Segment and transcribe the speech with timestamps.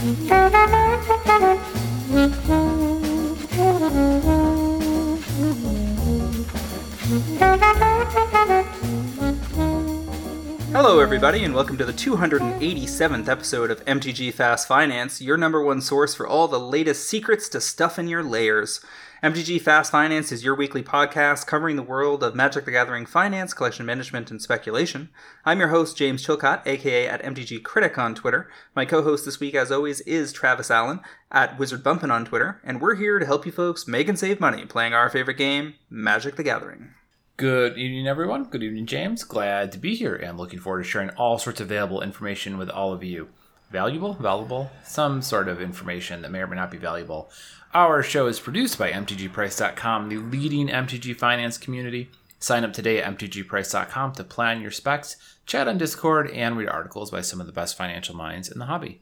[0.00, 0.30] Thank
[8.50, 8.57] you.
[10.80, 15.80] Hello, everybody, and welcome to the 287th episode of MTG Fast Finance, your number one
[15.80, 18.80] source for all the latest secrets to stuff in your layers.
[19.20, 23.52] MTG Fast Finance is your weekly podcast covering the world of Magic the Gathering finance,
[23.52, 25.08] collection management, and speculation.
[25.44, 28.48] I'm your host, James Chilcott, aka at MTG Critic on Twitter.
[28.76, 31.00] My co host this week, as always, is Travis Allen
[31.32, 34.38] at Wizard Bumpin' on Twitter, and we're here to help you folks make and save
[34.38, 36.94] money playing our favorite game, Magic the Gathering.
[37.38, 38.46] Good evening, everyone.
[38.46, 39.22] Good evening, James.
[39.22, 42.68] Glad to be here and looking forward to sharing all sorts of valuable information with
[42.68, 43.28] all of you.
[43.70, 47.30] Valuable, valuable, some sort of information that may or may not be valuable.
[47.72, 52.10] Our show is produced by MTGPrice.com, the leading MTG finance community.
[52.40, 55.16] Sign up today at MTGPrice.com to plan your specs,
[55.46, 58.66] chat on Discord, and read articles by some of the best financial minds in the
[58.66, 59.00] hobby.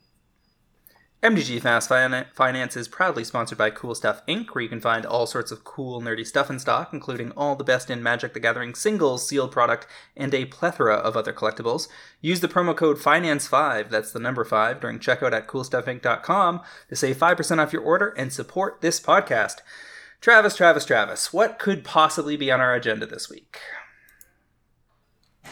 [1.22, 5.26] MTG Fast Finance is proudly sponsored by Cool Stuff Inc., where you can find all
[5.26, 8.74] sorts of cool, nerdy stuff in stock, including all the best in Magic the Gathering
[8.74, 11.88] singles, sealed product, and a plethora of other collectibles.
[12.20, 17.16] Use the promo code FINANCE5, that's the number 5, during checkout at coolstuffinc.com to save
[17.16, 19.60] 5% off your order and support this podcast.
[20.20, 23.58] Travis, Travis, Travis, what could possibly be on our agenda this week?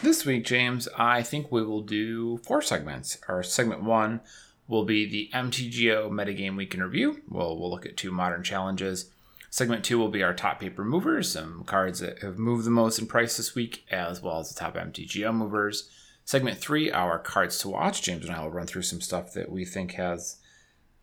[0.03, 3.17] This week, James, I think we will do four segments.
[3.27, 4.21] Our segment one
[4.67, 7.21] will be the MTGO Metagame Week in Review.
[7.29, 9.11] We'll, we'll look at two modern challenges.
[9.49, 12.99] Segment two will be our top paper movers, some cards that have moved the most
[12.99, 15.89] in price this week, as well as the top MTGO movers.
[16.25, 18.01] Segment three, our cards to watch.
[18.01, 20.37] James and I will run through some stuff that we think has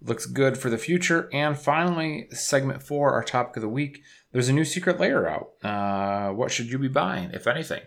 [0.05, 1.28] looks good for the future.
[1.33, 4.02] And finally, segment four, our topic of the week.
[4.33, 5.52] There's a new Secret Lair out.
[5.62, 7.83] Uh, what should you be buying, if anything?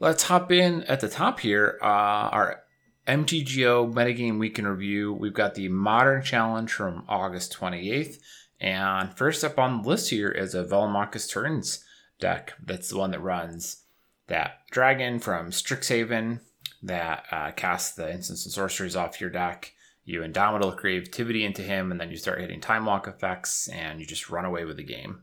[0.00, 1.78] Let's hop in at the top here.
[1.80, 2.63] Uh, our
[3.06, 5.12] MTGO Metagame Week in Review.
[5.12, 8.18] We've got the Modern Challenge from August 28th.
[8.60, 11.84] And first up on the list here is a Velomachus Turns
[12.18, 12.54] deck.
[12.64, 13.82] That's the one that runs
[14.26, 16.40] that dragon from Strixhaven
[16.82, 19.72] that uh, casts the instants and sorceries off your deck.
[20.06, 24.06] You Indomitable Creativity into him, and then you start hitting Time Walk effects, and you
[24.06, 25.22] just run away with the game.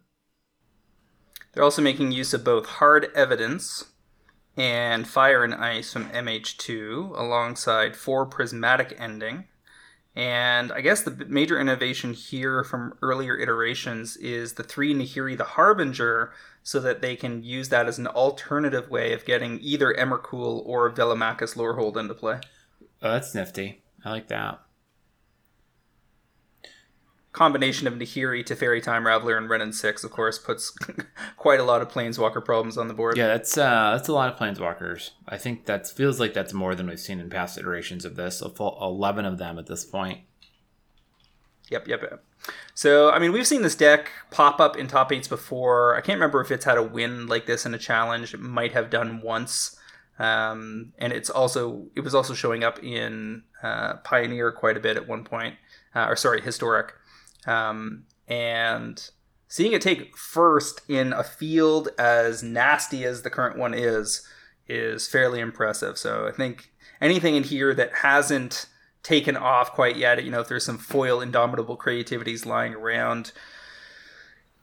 [1.54, 3.91] They're also making use of both hard evidence,
[4.62, 9.46] and Fire and Ice from MH2 alongside four Prismatic Ending.
[10.16, 15.46] And I guess the major innovation here from earlier iterations is the three Nahiri the
[15.46, 20.62] Harbinger, so that they can use that as an alternative way of getting either Emrakul
[20.64, 22.40] or Velomachus Lorehold into play.
[23.02, 23.82] Oh, that's nifty.
[24.06, 24.62] I like that
[27.34, 30.76] combination of Nahiri, Teferi Time Raveler, and Wrenn and Six, of course, puts
[31.38, 33.18] quite a lot of Planeswalker problems on the board.
[33.18, 35.12] Yeah, that's uh, that's a lot of Planeswalkers.
[35.28, 38.42] I think that feels like that's more than we've seen in past iterations of this.
[38.42, 40.22] Eleven of them at this point.
[41.70, 42.24] Yep, yep, yep.
[42.74, 45.96] So, I mean, we've seen this deck pop up in top eights before.
[45.96, 48.34] I can't remember if it's had a win like this in a challenge.
[48.34, 49.78] It might have done once.
[50.20, 54.98] Um, and it's also it was also showing up in uh, Pioneer quite a bit
[54.98, 55.56] at one point,
[55.96, 56.94] uh, or sorry, Historic.
[57.46, 59.10] Um, and
[59.48, 64.26] seeing it take first in a field as nasty as the current one is
[64.68, 65.98] is fairly impressive.
[65.98, 68.68] So I think anything in here that hasn't
[69.04, 73.32] taken off quite yet, you know, if there's some foil indomitable creativities lying around,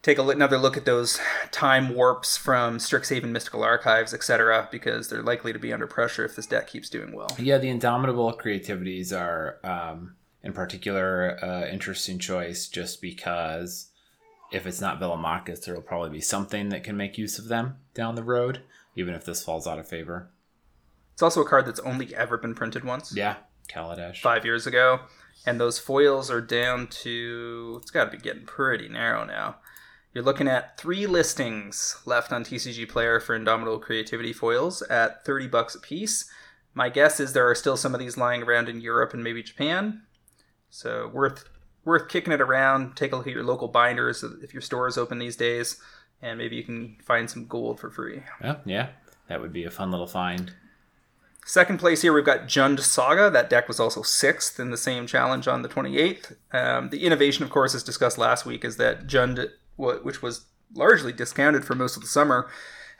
[0.01, 1.19] take a, another look at those
[1.51, 6.35] time warps from Strixhaven Mystical Archives, etc., because they're likely to be under pressure if
[6.35, 7.29] this deck keeps doing well.
[7.37, 13.89] Yeah, the indomitable creativities are um, in particular uh, interesting choice just because
[14.51, 17.77] if it's not Velomachus, there will probably be something that can make use of them
[17.93, 18.61] down the road,
[18.95, 20.29] even if this falls out of favor.
[21.13, 23.13] It's also a card that's only ever been printed once.
[23.15, 23.35] Yeah,
[23.69, 24.17] Kaladesh.
[24.21, 25.01] Five years ago.
[25.45, 29.57] And those foils are down to, it's got to be getting pretty narrow now.
[30.13, 35.47] You're looking at three listings left on TCG Player for Indomitable Creativity foils at 30
[35.47, 36.29] bucks a piece.
[36.73, 39.43] My guess is there are still some of these lying around in Europe and maybe
[39.43, 40.01] Japan.
[40.69, 41.45] So worth
[41.85, 42.95] worth kicking it around.
[42.95, 45.81] Take a look at your local binders if your store is open these days,
[46.21, 48.23] and maybe you can find some gold for free.
[48.41, 48.89] Yeah, yeah,
[49.27, 50.53] that would be a fun little find.
[51.45, 53.31] Second place here, we've got Jund Saga.
[53.31, 56.35] That deck was also sixth in the same challenge on the 28th.
[56.51, 60.45] Um, the innovation, of course, as discussed last week, is that Jund, which was
[60.75, 62.47] largely discounted for most of the summer,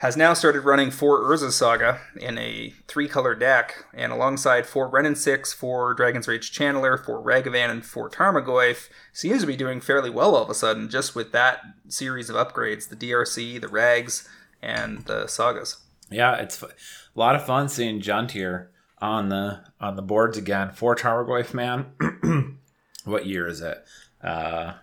[0.00, 4.90] has now started running four Urza Saga in a three color deck, and alongside four
[4.98, 9.78] and Six, four Dragon's Rage Channeler, four Ragavan, and four Tarmogoyf, seems to be doing
[9.80, 13.68] fairly well all of a sudden just with that series of upgrades the DRC, the
[13.68, 14.26] Rags,
[14.62, 15.76] and the Sagas.
[16.10, 16.68] Yeah, it's a
[17.14, 18.70] lot of fun seeing Jund here
[19.02, 20.70] on the on the boards again.
[20.70, 22.58] Four Tarmogoyf man.
[23.04, 23.84] what year is it?
[24.24, 24.74] Uh,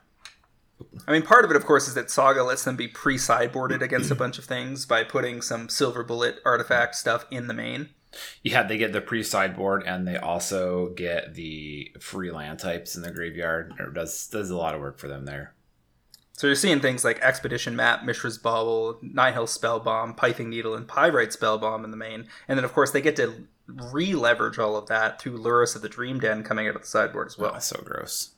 [1.07, 3.81] I mean, part of it, of course, is that Saga lets them be pre sideboarded
[3.81, 7.89] against a bunch of things by putting some silver bullet artifact stuff in the main.
[8.43, 13.01] yeah, they get the pre sideboard and they also get the free land types in
[13.01, 13.73] the graveyard.
[13.79, 15.53] It does does a lot of work for them there.
[16.33, 21.31] So you're seeing things like Expedition Map, Mishra's Bauble, Nihil Spellbomb, Pithing Needle, and Pyrite
[21.31, 22.27] Spellbomb in the main.
[22.47, 25.81] And then, of course, they get to re leverage all of that through Lurrus of
[25.81, 27.53] the Dream Den coming out of the sideboard as well.
[27.55, 28.35] Oh, so gross.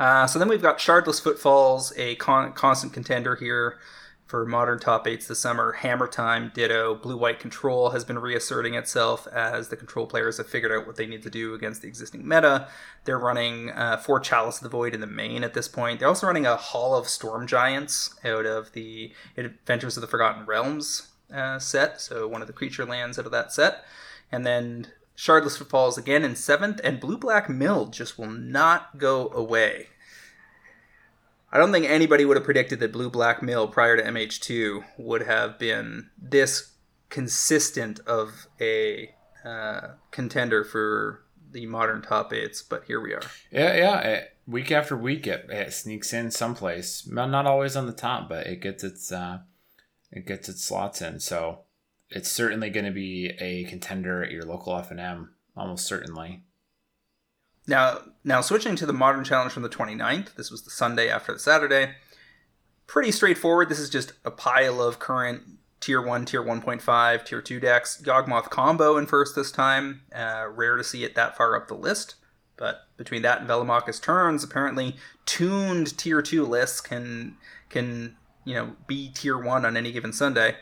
[0.00, 3.78] Uh, so then we've got Shardless Footfalls, a con- constant contender here
[4.24, 5.72] for modern top eights this summer.
[5.72, 10.48] Hammer Time, Ditto, Blue White Control has been reasserting itself as the control players have
[10.48, 12.66] figured out what they need to do against the existing meta.
[13.04, 15.98] They're running uh, four Chalice of the Void in the main at this point.
[15.98, 20.46] They're also running a Hall of Storm Giants out of the Adventures of the Forgotten
[20.46, 23.84] Realms uh, set, so one of the creature lands out of that set.
[24.32, 29.28] And then Shardless Footfalls again in seventh, and Blue Black Mill just will not go
[29.34, 29.88] away.
[31.52, 35.22] I don't think anybody would have predicted that Blue Black Mill prior to MH2 would
[35.22, 36.74] have been this
[37.08, 39.14] consistent of a
[39.44, 43.22] uh, contender for the modern top eights, but here we are.
[43.50, 44.00] Yeah, yeah.
[44.00, 47.06] It, week after week, it, it sneaks in someplace.
[47.06, 49.40] Not not always on the top, but it gets its uh,
[50.12, 51.18] it gets its slots in.
[51.20, 51.60] So
[52.08, 56.44] it's certainly going to be a contender at your local F and M, almost certainly.
[57.70, 61.32] Now, now switching to the modern challenge from the 29th, this was the Sunday after
[61.32, 61.92] the Saturday.
[62.88, 63.68] Pretty straightforward.
[63.68, 65.42] This is just a pile of current
[65.78, 68.02] tier 1, tier 1.5, tier 2 decks.
[68.04, 70.02] Yawgmoth combo in first this time.
[70.12, 72.16] Uh, rare to see it that far up the list.
[72.56, 77.36] But between that and Velomachus turns, apparently tuned tier 2 lists can
[77.68, 80.56] can you know be tier 1 on any given Sunday.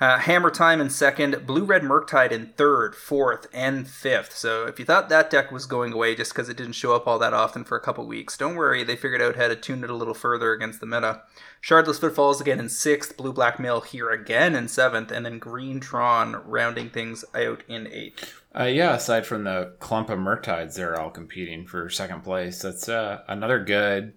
[0.00, 4.36] Uh, Hammer Time in second, Blue Red Murktide in third, fourth, and fifth.
[4.36, 7.06] So if you thought that deck was going away just because it didn't show up
[7.06, 9.84] all that often for a couple weeks, don't worry, they figured out how to tune
[9.84, 11.22] it a little further against the meta.
[11.62, 15.78] Shardless Footfalls again in sixth, Blue Black Mill here again in seventh, and then Green
[15.78, 18.42] Tron rounding things out in eighth.
[18.58, 22.60] Uh, yeah, aside from the clump of Murktides, they're all competing for second place.
[22.60, 24.14] That's uh, another good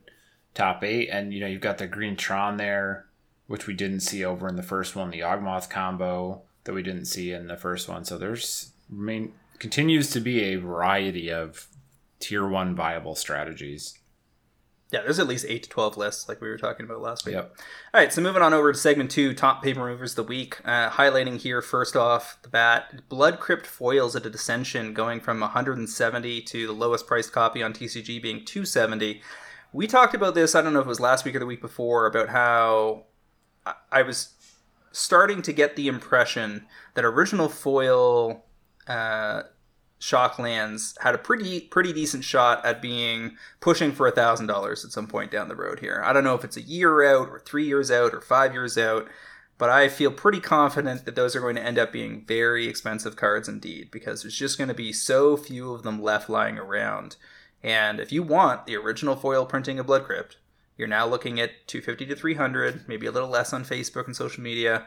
[0.56, 3.05] top eight, and you know you've got the Green Tron there
[3.48, 7.06] which we didn't see over in the first one, the Yawgmoth combo that we didn't
[7.06, 8.04] see in the first one.
[8.06, 11.68] So there's I mean continues to be a variety of
[12.20, 13.98] tier one viable strategies.
[14.92, 17.36] Yeah, there's at least eight to twelve lists, like we were talking about last week.
[17.36, 17.56] Yep.
[17.94, 20.60] All right, so moving on over to segment two, top paper movers of the week.
[20.64, 25.40] Uh, highlighting here first off the bat, Blood Crypt foils at a dissension, going from
[25.40, 29.22] 170 to the lowest priced copy on TCG being 270.
[29.74, 30.56] We talked about this.
[30.56, 33.06] I don't know if it was last week or the week before about how
[33.92, 34.30] I was
[34.92, 38.46] starting to get the impression that original foil
[38.88, 39.44] uh,
[40.00, 44.92] Shocklands had a pretty pretty decent shot at being pushing for a thousand dollars at
[44.92, 46.02] some point down the road here.
[46.06, 48.78] I don't know if it's a year out or three years out or five years
[48.78, 49.08] out,
[49.58, 53.16] but I feel pretty confident that those are going to end up being very expensive
[53.16, 57.16] cards indeed because there's just going to be so few of them left lying around.
[57.64, 60.38] And if you want the original foil printing of Blood Crypt,
[60.78, 64.44] you're now looking at 250 to 300, maybe a little less on Facebook and social
[64.44, 64.86] media.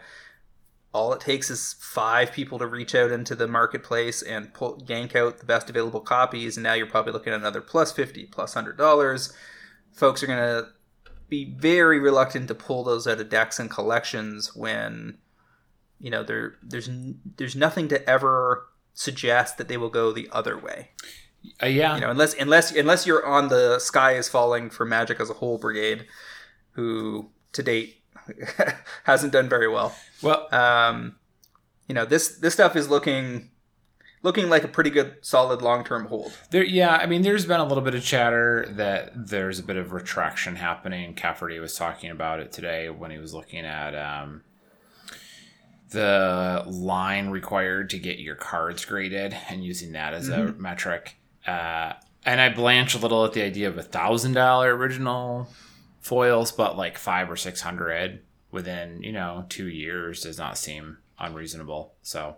[0.92, 5.14] All it takes is five people to reach out into the marketplace and pull, yank
[5.14, 8.54] out the best available copies, and now you're probably looking at another plus 50, plus
[8.54, 9.32] $100.
[9.92, 10.68] Folks are going to
[11.28, 15.18] be very reluctant to pull those out of decks and collections when
[16.00, 16.88] you know there there's
[17.36, 20.90] there's nothing to ever suggest that they will go the other way.
[21.62, 25.20] Uh, yeah, you know, unless unless unless you're on the sky is falling for Magic
[25.20, 26.06] as a whole brigade,
[26.72, 28.02] who to date
[29.04, 29.94] hasn't done very well.
[30.22, 31.16] Well, um,
[31.86, 33.50] you know this this stuff is looking
[34.22, 36.32] looking like a pretty good solid long term hold.
[36.50, 39.76] There, yeah, I mean, there's been a little bit of chatter that there's a bit
[39.76, 41.14] of retraction happening.
[41.14, 44.42] Cafferty was talking about it today when he was looking at um,
[45.90, 50.58] the line required to get your cards graded and using that as mm-hmm.
[50.58, 51.16] a metric.
[51.48, 51.94] Uh,
[52.26, 55.48] and I blanch a little at the idea of a thousand dollar original
[56.00, 60.98] foils, but like five or six hundred within you know two years does not seem
[61.18, 61.94] unreasonable.
[62.02, 62.36] So,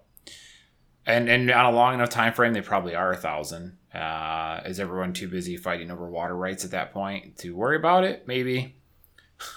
[1.04, 3.78] and and on a long enough time frame, they probably are a thousand.
[3.92, 8.04] Uh, is everyone too busy fighting over water rights at that point to worry about
[8.04, 8.28] it?
[8.28, 8.76] Maybe.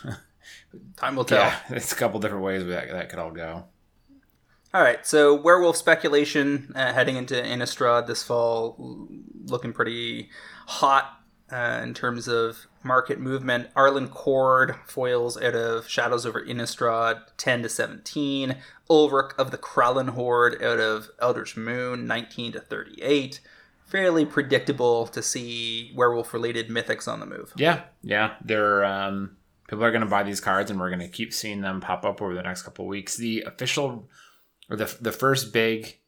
[0.98, 1.42] Time will tell.
[1.42, 3.66] Yeah, it's a couple different ways that that could all go.
[4.74, 9.08] All right, so werewolf speculation uh, heading into Innistrad this fall,
[9.46, 10.30] looking pretty
[10.66, 11.20] hot
[11.52, 13.72] uh, in terms of market movement.
[13.76, 18.58] Arlinn Kord foils out of Shadows over Innistrad, 10 to 17.
[18.90, 23.42] Ulrich of the Krallenhorde out of Eldritch Moon, 19 to 38.
[23.86, 27.54] fairly predictable to see werewolf related mythics on the move.
[27.56, 28.34] Yeah, yeah.
[28.44, 29.38] They're um,
[29.68, 32.06] people are going to buy these cards, and we're going to keep seeing them pop
[32.06, 33.18] up over the next couple weeks.
[33.18, 34.10] The official
[34.74, 36.00] or the the first big,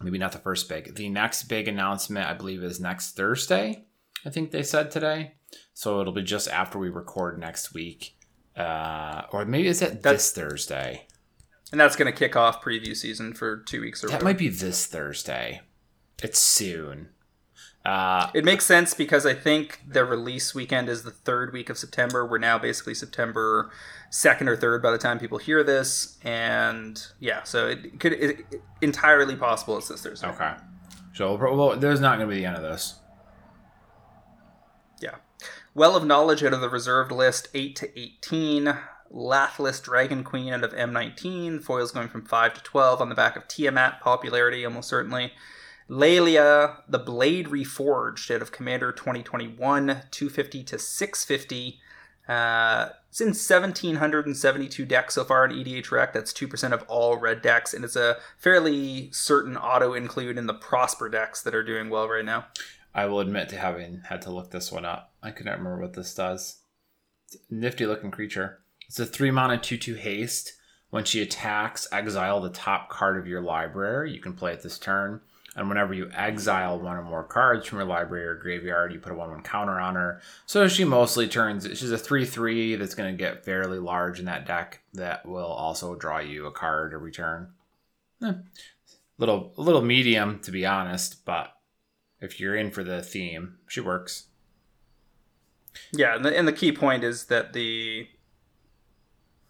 [0.00, 3.84] maybe not the first big, the next big announcement, I believe, is next Thursday.
[4.24, 5.34] I think they said today,
[5.74, 8.16] so it'll be just after we record next week,
[8.56, 11.06] uh, or maybe is it this Thursday?
[11.70, 14.48] And that's going to kick off preview season for two weeks or That might be
[14.48, 15.60] this Thursday.
[16.20, 17.10] It's soon.
[17.84, 21.78] Uh, It makes sense because I think the release weekend is the third week of
[21.78, 22.26] September.
[22.26, 23.70] We're now basically September
[24.10, 28.40] second or third by the time people hear this, and yeah, so it could it,
[28.50, 30.28] it- entirely possible it's this Thursday.
[30.28, 30.54] okay.
[31.14, 32.96] So well, there's not going to be the end of this.
[35.00, 35.16] Yeah.
[35.74, 38.76] Well of Knowledge out of the reserved list, 8 to 18.
[39.12, 41.62] Lathliss Dragon Queen out of M19.
[41.64, 45.32] Foils going from 5 to 12 on the back of Tiamat popularity, almost certainly.
[45.90, 51.80] Laelia, the Blade Reforged out of Commander 2021, 250 to 650.
[52.28, 56.12] Uh, it's in 1,772 decks so far in EDH Rec.
[56.12, 60.54] That's 2% of all red decks, and it's a fairly certain auto include in the
[60.54, 62.46] Prosper decks that are doing well right now.
[62.94, 65.12] I will admit to having had to look this one up.
[65.24, 66.58] I could not remember what this does.
[67.50, 68.60] Nifty looking creature.
[68.86, 70.52] It's a three mana two two haste.
[70.90, 74.12] When she attacks, exile the top card of your library.
[74.12, 75.20] You can play it this turn.
[75.56, 79.12] And whenever you exile one or more cards from your library or graveyard, you put
[79.12, 80.20] a one one counter on her.
[80.46, 81.66] So she mostly turns.
[81.66, 84.82] She's a three three that's going to get fairly large in that deck.
[84.94, 87.48] That will also draw you a card every turn.
[88.22, 88.34] Eh,
[89.18, 91.52] little a little medium to be honest, but
[92.20, 94.26] if you're in for the theme, she works.
[95.92, 98.08] Yeah, and the, and the key point is that the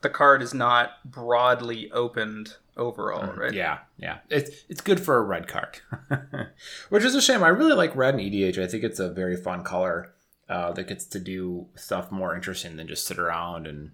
[0.01, 3.53] the card is not broadly opened overall, right?
[3.53, 4.19] Yeah, yeah.
[4.29, 5.81] It's it's good for a red card,
[6.89, 7.43] which is a shame.
[7.43, 8.59] I really like red in EDH.
[8.59, 10.13] I think it's a very fun color
[10.49, 13.93] uh, that gets to do stuff more interesting than just sit around and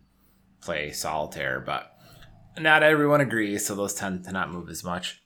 [0.60, 1.60] play solitaire.
[1.60, 1.92] But
[2.58, 5.22] not everyone agrees, so those tend to not move as much.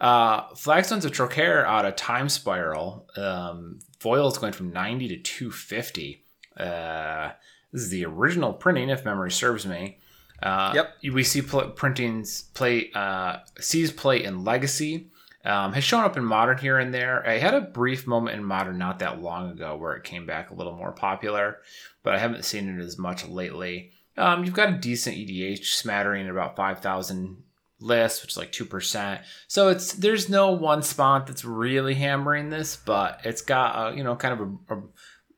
[0.00, 3.06] Uh, Flagstones of Trokair out of Time Spiral.
[3.16, 6.24] Um, is going from 90 to 250.
[6.56, 7.30] Uh,
[7.72, 10.00] this is the original printing, if memory serves me.
[10.42, 10.96] Uh, Yep.
[11.12, 15.08] We see pl- printings play, uh, sees play in Legacy.
[15.44, 17.28] Um, has shown up in Modern here and there.
[17.28, 20.50] I had a brief moment in Modern not that long ago where it came back
[20.50, 21.58] a little more popular,
[22.04, 23.90] but I haven't seen it as much lately.
[24.16, 27.42] Um, you've got a decent EDH smattering at about 5,000
[27.80, 29.20] lists, which is like 2%.
[29.48, 34.04] So it's there's no one spot that's really hammering this, but it's got a, you
[34.04, 34.82] know, kind of a, a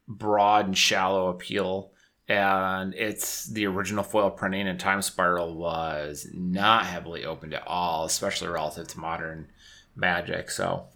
[0.06, 1.92] broad and shallow appeal.
[2.26, 8.06] And it's the original foil printing, and Time Spiral was not heavily opened at all,
[8.06, 9.48] especially relative to modern
[9.94, 10.50] magic.
[10.50, 10.86] So,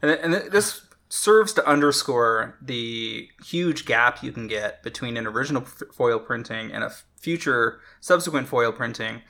[0.00, 5.62] And, and this serves to underscore the huge gap you can get between an original
[5.62, 6.90] foil printing and a
[7.20, 9.22] future subsequent foil printing,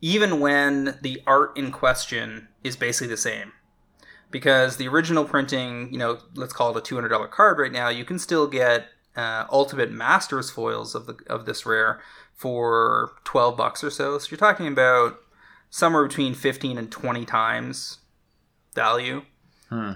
[0.00, 3.52] even when the art in question is basically the same.
[4.30, 8.04] Because the original printing, you know, let's call it a $200 card right now, you
[8.04, 12.00] can still get uh, Ultimate Masters foils of the of this rare
[12.34, 14.18] for 12 bucks or so.
[14.18, 15.18] So you're talking about
[15.70, 17.98] somewhere between 15 and 20 times
[18.74, 19.22] value
[19.70, 19.92] hmm.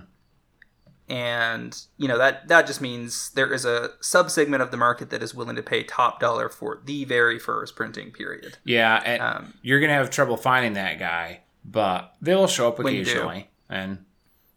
[1.09, 5.23] and you know that that just means there is a subsegment of the market that
[5.23, 8.57] is willing to pay top dollar for the very first printing period.
[8.65, 12.79] yeah, and Um, you're gonna have trouble finding that guy, but they will show up
[12.79, 14.05] occasionally, and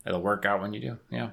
[0.06, 0.98] it'll work out when you do.
[1.10, 1.30] Yeah.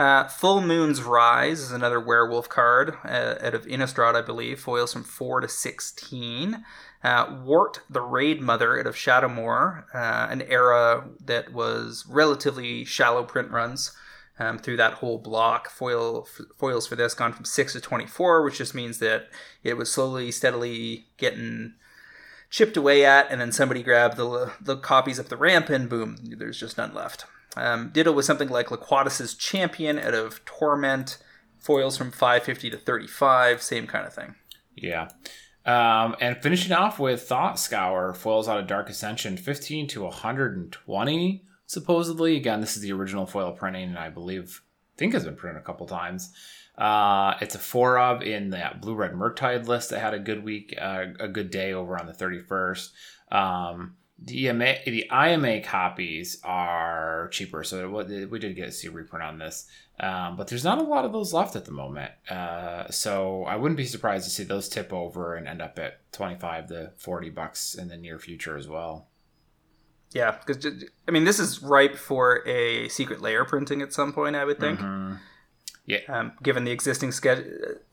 [0.00, 4.58] Uh, Full Moon's Rise is another werewolf card uh, out of Innistrad, I believe.
[4.58, 6.64] Foils from 4 to 16.
[7.04, 13.24] Uh, Wart, the Raid Mother out of Shadowmoor, uh, an era that was relatively shallow
[13.24, 13.94] print runs
[14.38, 15.68] um, through that whole block.
[15.68, 16.26] Foil
[16.56, 19.28] Foils for this gone from 6 to 24, which just means that
[19.62, 21.74] it was slowly, steadily getting
[22.48, 26.16] chipped away at, and then somebody grabbed the, the copies up the ramp, and boom,
[26.22, 27.26] there's just none left.
[27.56, 31.18] Um, ditto with something like Laquatus's Champion out of Torment,
[31.58, 34.34] foils from 550 to 35, same kind of thing.
[34.76, 35.08] Yeah.
[35.66, 41.44] Um, and finishing off with Thought Scour, foils out of Dark Ascension, 15 to 120,
[41.66, 42.36] supposedly.
[42.36, 44.62] Again, this is the original foil printing, and I believe,
[44.96, 46.32] think has been printed a couple times.
[46.78, 50.42] Uh, it's a four of in that blue red Murktide list that had a good
[50.42, 52.90] week, uh, a good day over on the 31st.
[53.30, 58.88] Um, the EMA, the IMA copies are cheaper, so it, we did get to see
[58.88, 59.66] a reprint on this.
[59.98, 62.12] Um, but there's not a lot of those left at the moment.
[62.28, 66.10] Uh, so I wouldn't be surprised to see those tip over and end up at
[66.12, 69.08] 25 to 40 bucks in the near future as well.
[70.12, 70.66] Yeah, because
[71.06, 74.36] I mean, this is ripe for a Secret Lair printing at some point.
[74.36, 74.80] I would think.
[74.80, 75.14] Mm-hmm.
[75.90, 75.98] Yeah.
[76.08, 77.44] Um, given the existing schedule,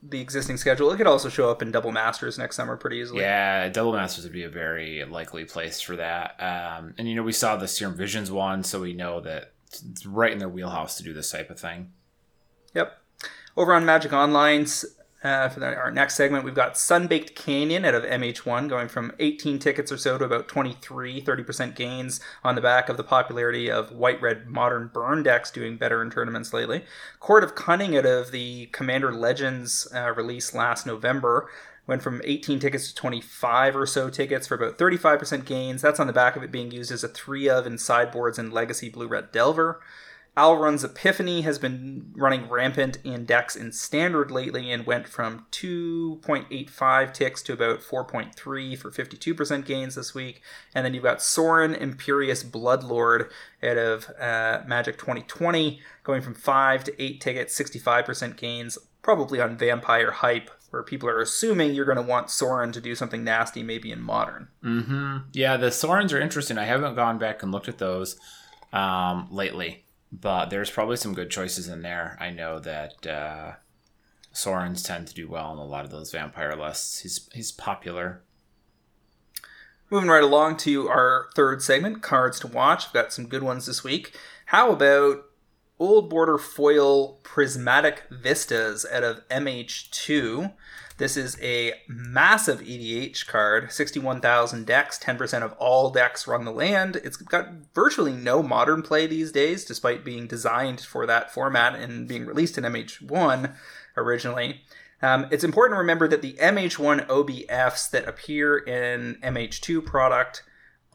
[0.04, 3.22] the existing schedule, it could also show up in double masters next summer pretty easily.
[3.22, 6.36] Yeah, double masters would be a very likely place for that.
[6.40, 10.06] Um, and you know, we saw the Serum Visions one, so we know that it's
[10.06, 11.92] right in their wheelhouse to do this type of thing.
[12.74, 12.98] Yep.
[13.56, 14.86] Over on Magic Online's
[15.24, 19.12] uh, for the, our next segment, we've got Sunbaked Canyon out of MH1 going from
[19.18, 23.70] 18 tickets or so to about 23, 30% gains on the back of the popularity
[23.70, 26.84] of white red modern burn decks doing better in tournaments lately.
[27.20, 31.50] Court of Cunning out of the Commander Legends uh, release last November
[31.88, 35.82] went from 18 tickets to 25 or so tickets for about 35% gains.
[35.82, 38.54] That's on the back of it being used as a 3 of in sideboards and
[38.54, 39.80] Legacy Blue Red Delver.
[40.38, 47.12] Alrund's Epiphany has been running rampant in decks in standard lately and went from 2.85
[47.12, 50.44] ticks to about 4.3 for 52% gains this week.
[50.76, 53.32] And then you've got Sorin Imperious Bloodlord
[53.64, 59.58] out of uh, Magic 2020 going from 5 to 8 tickets, 65% gains, probably on
[59.58, 60.52] Vampire Hype.
[60.70, 64.02] Where people are assuming you're going to want Sorin to do something nasty, maybe in
[64.02, 64.50] modern.
[64.62, 65.30] Mm-hmm.
[65.32, 66.58] Yeah, the Sorins are interesting.
[66.58, 68.20] I haven't gone back and looked at those
[68.74, 72.18] um, lately but there's probably some good choices in there.
[72.20, 73.54] I know that uh,
[74.34, 77.00] Sorins tend to do well on a lot of those vampire lists.
[77.00, 78.22] He's he's popular.
[79.90, 82.88] Moving right along to our third segment, cards to watch.
[82.88, 84.18] We've got some good ones this week.
[84.48, 85.26] How about
[85.80, 90.54] Old Border Foil Prismatic Vistas out of MH2?
[90.98, 96.96] This is a massive EDH card, 61,000 decks, 10% of all decks run the land.
[96.98, 102.08] It's got virtually no modern play these days, despite being designed for that format and
[102.08, 103.54] being released in MH1
[103.96, 104.62] originally.
[105.04, 110.42] Um, it's important to remember that the MH1 OBFs that appear in MH2 product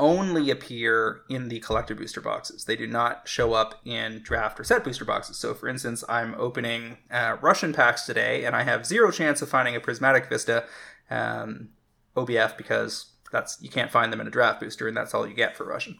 [0.03, 2.65] only appear in the collector booster boxes.
[2.65, 5.39] They do not show up in draft or set booster boxes.
[5.39, 9.49] So, for instance, I'm opening uh, Russian packs today, and I have zero chance of
[9.49, 10.65] finding a Prismatic Vista
[11.09, 11.69] um,
[12.17, 15.35] OBF because that's you can't find them in a draft booster, and that's all you
[15.35, 15.99] get for Russian.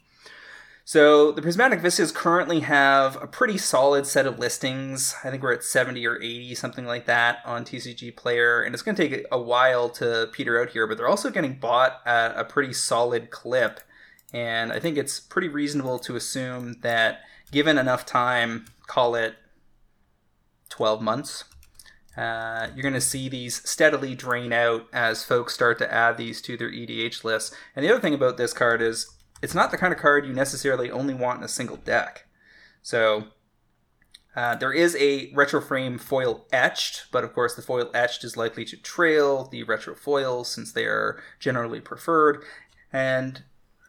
[0.85, 5.15] So the Prismatic Vistas currently have a pretty solid set of listings.
[5.23, 8.83] I think we're at 70 or 80, something like that, on TCG Player, and it's
[8.83, 12.37] going to take a while to peter out here, but they're also getting bought at
[12.37, 13.79] a pretty solid clip.
[14.33, 19.35] And I think it's pretty reasonable to assume that given enough time, call it
[20.71, 21.45] 12 months,
[22.17, 26.43] uh, you're going to see these steadily drain out as folks start to add these
[26.43, 27.55] to their EDH lists.
[27.75, 29.11] And the other thing about this card is
[29.43, 32.27] it's not the kind of card you necessarily only want in a single deck.
[32.83, 33.29] So
[34.37, 38.37] uh, there is a retro frame foil etched, but of course the foil etched is
[38.37, 42.43] likely to trail the retro foils since they are generally preferred.
[42.93, 43.43] And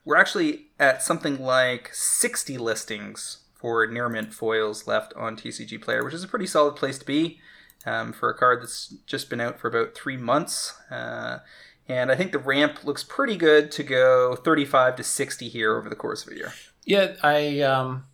[0.06, 6.04] we're actually at something like 60 listings for near mint foils left on TCG Player,
[6.04, 7.39] which is a pretty solid place to be
[7.86, 10.74] um, for a card that's just been out for about three months.
[10.92, 11.39] Uh,
[11.88, 15.89] and I think the ramp looks pretty good to go 35 to 60 here over
[15.89, 16.54] the course of a year.
[16.86, 18.06] Yeah, I um,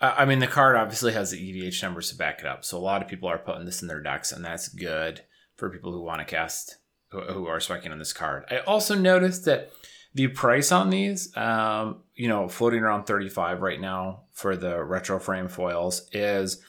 [0.00, 2.80] I mean the card obviously has the EDH numbers to back it up, so a
[2.80, 5.22] lot of people are putting this in their decks, and that's good
[5.56, 6.76] for people who want to cast
[7.10, 8.44] who are spiking on this card.
[8.50, 9.70] I also noticed that
[10.14, 15.18] the price on these, um, you know, floating around 35 right now for the retro
[15.18, 16.62] frame foils is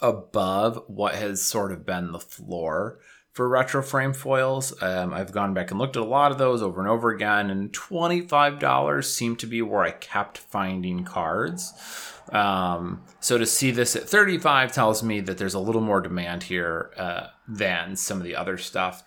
[0.00, 2.98] above what has sort of been the floor
[3.32, 4.80] for retro frame foils.
[4.82, 7.50] Um, I've gone back and looked at a lot of those over and over again,
[7.50, 11.74] and $25 seemed to be where I kept finding cards.
[12.30, 16.44] Um, so to see this at 35 tells me that there's a little more demand
[16.44, 19.02] here uh, than some of the other stuff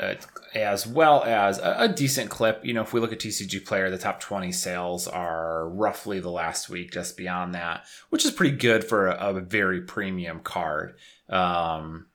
[0.00, 0.14] uh,
[0.54, 2.64] as well as a, a, decent clip.
[2.64, 6.30] You know, if we look at TCG Player, the top 20 sales are roughly the
[6.30, 10.96] last week, just beyond that, which is pretty good for a, a very premium card.
[11.28, 12.06] Um,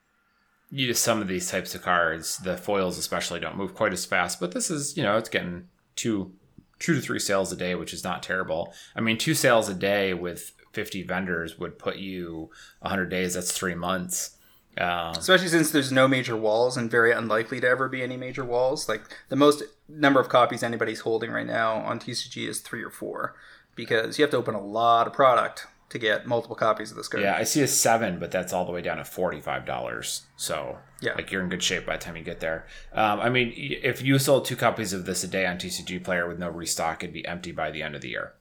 [0.71, 4.05] you know, some of these types of cards, the foils especially, don't move quite as
[4.05, 6.33] fast, but this is, you know, it's getting two,
[6.79, 8.73] two to three sales a day, which is not terrible.
[8.95, 13.35] I mean, two sales a day with 50 vendors would put you 100 days.
[13.35, 14.37] That's three months.
[14.77, 18.43] Um, Especially since there's no major walls and very unlikely to ever be any major
[18.43, 18.89] walls.
[18.89, 22.89] Like the most number of copies anybody's holding right now on TCG is three or
[22.89, 23.35] four
[23.75, 27.07] because you have to open a lot of product to get multiple copies of this
[27.07, 27.23] card.
[27.23, 30.23] Yeah, I see a seven, but that's all the way down to forty five dollars.
[30.37, 32.65] So yeah, like you're in good shape by the time you get there.
[32.93, 36.27] Um, I mean, if you sold two copies of this a day on TCG Player
[36.27, 38.33] with no restock, it'd be empty by the end of the year.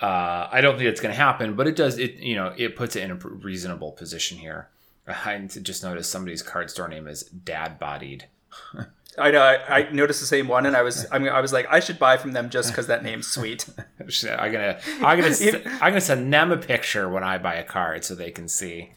[0.00, 1.98] Uh, I don't think it's going to happen, but it does.
[1.98, 4.68] It you know it puts it in a reasonable position here.
[5.08, 8.26] I just noticed somebody's card store name is Dad Bodied
[9.18, 9.42] I know.
[9.42, 11.80] I, I, noticed the same one, and I was I mean I was like I
[11.80, 13.66] should buy from them just because that name's sweet.
[14.00, 15.34] I'm gonna I'm gonna
[15.80, 18.92] I'm gonna send them a picture when I buy a card so they can see.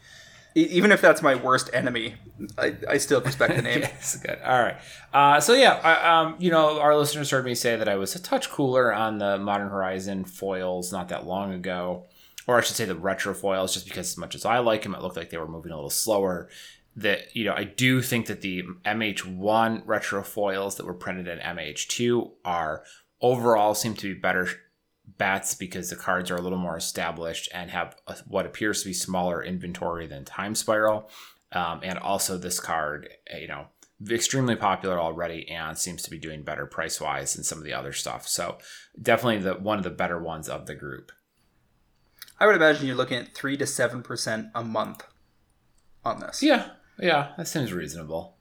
[0.53, 2.15] Even if that's my worst enemy,
[2.57, 3.79] I, I still respect the name.
[3.81, 4.37] yes, good.
[4.45, 4.75] All right.
[5.13, 8.15] Uh, so yeah, I, um, you know, our listeners heard me say that I was
[8.15, 12.05] a touch cooler on the Modern Horizon foils not that long ago,
[12.51, 14.93] or I should say the retro foils, just because as much as I like them,
[14.93, 16.49] it looked like they were moving a little slower
[16.97, 21.39] that you know I do think that the MH1 retro foils that were printed in
[21.39, 22.83] MH2 are
[23.21, 24.49] overall seem to be better
[25.17, 28.89] bats because the cards are a little more established and have a, what appears to
[28.89, 31.09] be smaller inventory than Time Spiral,
[31.53, 33.07] um, and also this card
[33.39, 33.67] you know
[34.09, 37.73] extremely popular already and seems to be doing better price wise than some of the
[37.73, 38.27] other stuff.
[38.27, 38.57] So
[39.01, 41.13] definitely the one of the better ones of the group.
[42.41, 45.03] I would imagine you're looking at three to seven percent a month
[46.03, 46.41] on this.
[46.41, 48.35] Yeah, yeah, that seems reasonable.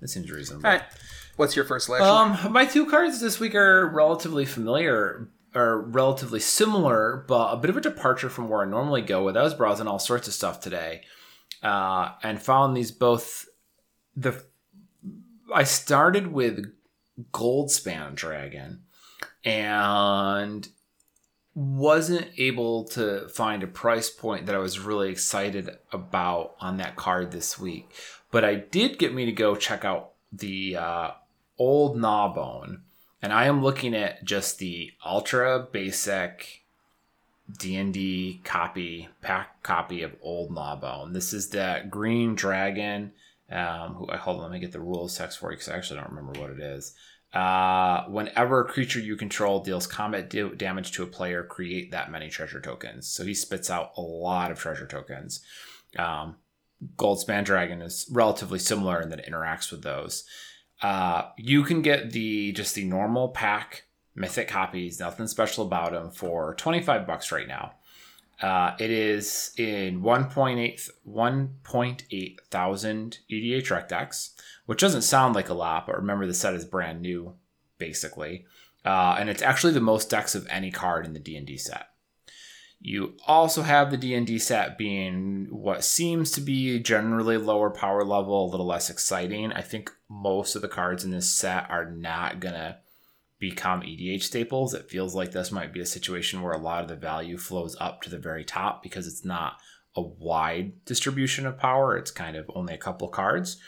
[0.00, 0.64] That seems reasonable.
[0.64, 0.84] All right.
[1.34, 2.08] What's your first selection?
[2.08, 7.70] Um, my two cards this week are relatively familiar, are relatively similar, but a bit
[7.70, 9.36] of a departure from where I normally go with.
[9.36, 11.02] I was browsing all sorts of stuff today,
[11.60, 13.46] uh, and found these both.
[14.14, 14.44] The
[15.52, 16.72] I started with
[17.32, 18.84] Goldspan Dragon,
[19.44, 20.68] and
[21.54, 26.96] wasn't able to find a price point that I was really excited about on that
[26.96, 27.90] card this week.
[28.30, 31.10] But I did get me to go check out the uh,
[31.58, 32.82] old Gnawbone.
[33.22, 36.64] And I am looking at just the ultra basic
[37.58, 41.12] D&D copy, pack copy of Old Gnawbone.
[41.12, 43.12] This is the Green Dragon.
[43.50, 45.76] Um, who, I hold on, let me get the rules text for you because I
[45.76, 46.94] actually don't remember what it is.
[47.34, 52.10] Uh, whenever a creature you control deals combat do- damage to a player, create that
[52.10, 53.08] many treasure tokens.
[53.08, 55.40] So he spits out a lot of treasure tokens.
[55.98, 56.36] Um,
[56.96, 60.24] Goldspan Dragon is relatively similar in that it interacts with those.
[60.80, 66.10] Uh, you can get the just the normal pack mythic copies, nothing special about them,
[66.10, 67.72] for 25 bucks right now.
[68.42, 74.34] Uh, it is in 1.8 1.8 thousand EDH rec decks
[74.66, 77.34] which doesn't sound like a lot, but remember the set is brand new,
[77.78, 78.46] basically.
[78.84, 81.88] Uh, and it's actually the most decks of any card in the D&D set.
[82.80, 88.44] You also have the D&D set being what seems to be generally lower power level,
[88.44, 89.52] a little less exciting.
[89.52, 92.78] I think most of the cards in this set are not to
[93.38, 94.74] become EDH staples.
[94.74, 97.76] It feels like this might be a situation where a lot of the value flows
[97.80, 99.58] up to the very top because it's not
[99.96, 101.96] a wide distribution of power.
[101.96, 103.58] It's kind of only a couple cards.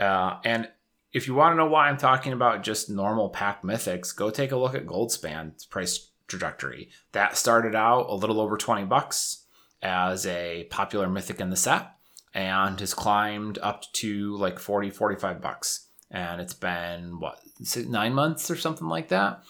[0.00, 0.68] Uh, and
[1.12, 4.52] if you want to know why I'm talking about just normal pack mythics, go take
[4.52, 6.90] a look at Goldspan's price trajectory.
[7.12, 9.44] That started out a little over 20 bucks
[9.82, 11.92] as a popular mythic in the set
[12.34, 15.88] and has climbed up to like 40, 45 bucks.
[16.10, 17.40] And it's been what,
[17.88, 19.42] nine months or something like that.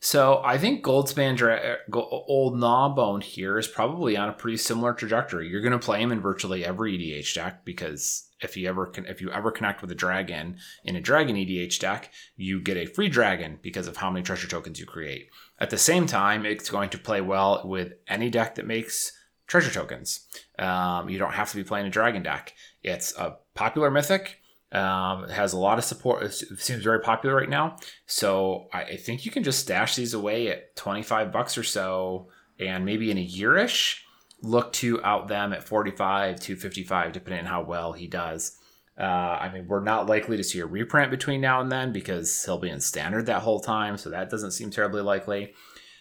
[0.00, 5.48] So I think Goldspan Dra- Old Gnawbone here is probably on a pretty similar trajectory.
[5.48, 9.20] You're going to play him in virtually every EDH deck because if you ever if
[9.22, 13.08] you ever connect with a dragon in a dragon EDH deck, you get a free
[13.08, 15.30] dragon because of how many treasure tokens you create.
[15.58, 19.12] At the same time, it's going to play well with any deck that makes
[19.46, 20.26] treasure tokens.
[20.58, 22.52] Um, you don't have to be playing a dragon deck.
[22.82, 24.40] It's a popular mythic.
[24.76, 26.22] Um, has a lot of support.
[26.22, 27.76] It seems very popular right now.
[28.04, 32.28] So I, I think you can just stash these away at 25 bucks or so,
[32.60, 34.00] and maybe in a yearish
[34.42, 38.58] look to out them at 45 to 55, depending on how well he does.
[38.98, 42.44] Uh, I mean, we're not likely to see a reprint between now and then because
[42.44, 45.54] he'll be in standard that whole time, so that doesn't seem terribly likely.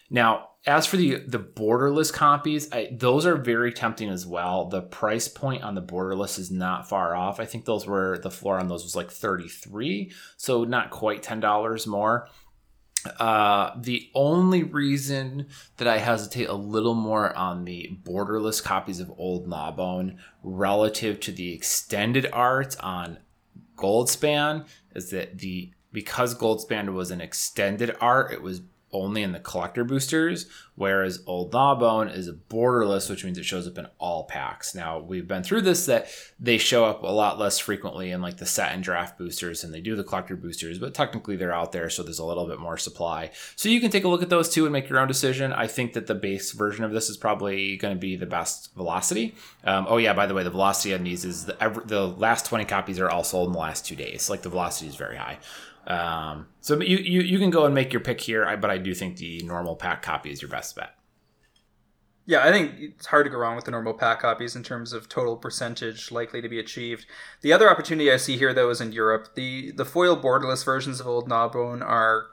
[0.10, 4.66] Now, as for the the borderless copies, I, those are very tempting as well.
[4.66, 7.40] The price point on the borderless is not far off.
[7.40, 11.88] I think those were the floor on those was like 33, so not quite $10
[11.88, 12.28] more.
[13.20, 15.48] Uh, the only reason
[15.78, 21.32] that I hesitate a little more on the borderless copies of Old Gnawbone relative to
[21.32, 23.20] the extended art on
[23.78, 28.62] Goldspan is that the because Goldspan was an extended art, it was
[28.96, 33.68] only in the collector boosters, whereas Old Gnawbone is a borderless, which means it shows
[33.68, 34.74] up in all packs.
[34.74, 36.08] Now we've been through this that
[36.40, 39.74] they show up a lot less frequently in like the set and draft boosters and
[39.74, 42.60] they do the collector boosters, but technically they're out there, so there's a little bit
[42.60, 43.32] more supply.
[43.56, 45.52] So you can take a look at those two and make your own decision.
[45.52, 48.74] I think that the base version of this is probably going to be the best
[48.76, 49.36] velocity.
[49.66, 52.66] Um, oh yeah, by the way, the velocity on these is the, the last 20
[52.66, 54.30] copies are all sold in the last two days.
[54.30, 55.40] Like the velocity is very high.
[55.88, 58.94] Um, so you, you you can go and make your pick here, but I do
[58.94, 60.96] think the normal pack copy is your best bet.
[62.28, 64.94] Yeah, I think it's hard to go wrong with the normal pack copies in terms
[64.94, 67.06] of total percentage likely to be achieved.
[67.42, 69.36] The other opportunity I see here, though, is in Europe.
[69.36, 72.26] The the foil borderless versions of Old Gnawbone are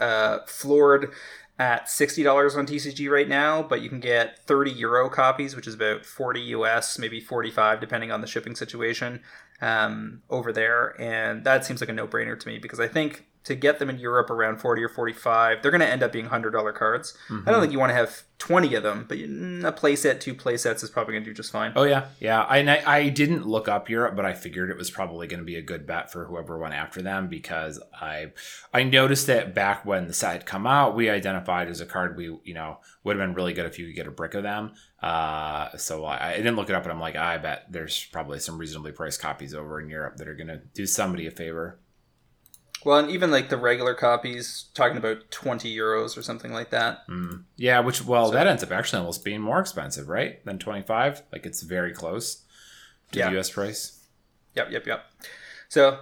[0.00, 1.12] uh, floored
[1.58, 5.66] at sixty dollars on TCG right now, but you can get thirty euro copies, which
[5.66, 9.20] is about forty US, maybe forty five, depending on the shipping situation
[9.60, 13.26] um, over there, and that seems like a no brainer to me because I think
[13.44, 16.28] to get them in Europe around 40 or 45, they're going to end up being
[16.28, 17.16] $100 cards.
[17.28, 17.48] Mm-hmm.
[17.48, 20.82] I don't think you want to have 20 of them, but a playset, two playsets
[20.82, 21.72] is probably going to do just fine.
[21.74, 22.06] Oh, yeah.
[22.20, 22.42] Yeah.
[22.42, 25.56] I, I didn't look up Europe, but I figured it was probably going to be
[25.56, 28.32] a good bet for whoever went after them because I
[28.72, 32.16] I noticed that back when the set had come out, we identified as a card
[32.16, 34.42] we, you know, would have been really good if you could get a brick of
[34.42, 34.72] them.
[35.02, 38.38] Uh, so I, I didn't look it up, but I'm like, I bet there's probably
[38.40, 41.80] some reasonably priced copies over in Europe that are going to do somebody a favor.
[42.84, 47.06] Well, and even like the regular copies, talking about twenty euros or something like that.
[47.08, 47.44] Mm.
[47.56, 50.82] Yeah, which well, so, that ends up actually almost being more expensive, right, than twenty
[50.82, 51.22] five.
[51.32, 52.42] Like it's very close
[53.12, 53.26] to yeah.
[53.26, 53.50] the U.S.
[53.50, 54.06] price.
[54.54, 55.04] Yep, yep, yep.
[55.68, 55.98] So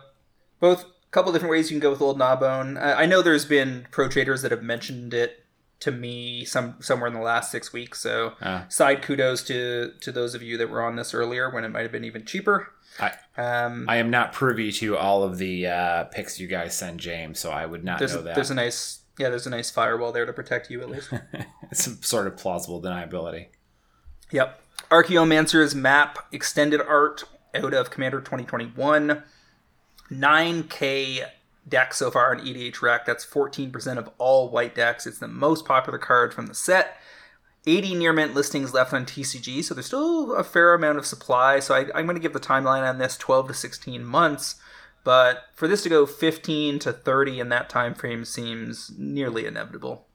[0.61, 2.77] both a couple different ways you can go with Old Gnawbone.
[2.77, 5.45] I, I know there's been pro traders that have mentioned it
[5.79, 8.01] to me some somewhere in the last six weeks.
[8.01, 8.67] So uh.
[8.69, 11.83] side kudos to to those of you that were on this earlier when it might
[11.83, 12.73] have been even cheaper.
[13.01, 17.01] I, um, I am not privy to all of the uh, picks you guys send
[17.01, 18.35] James, so I would not know that.
[18.35, 21.11] There's a nice, yeah, there's a nice firewall there to protect you at least.
[21.71, 23.47] it's a sort of plausible deniability.
[24.33, 24.61] Yep.
[24.91, 29.23] Archaeomancer's map extended art out of Commander 2021.
[30.11, 31.27] 9k
[31.69, 33.05] deck so far in EDH Rec.
[33.07, 35.07] That's 14% of all white decks.
[35.07, 36.97] It's the most popular card from the set.
[37.67, 41.59] 80 near mint listings left on TCG, so there's still a fair amount of supply.
[41.61, 44.57] So I, am going to give the timeline on this 12 to 16 months,
[45.05, 50.07] but for this to go 15 to 30 in that time frame seems nearly inevitable.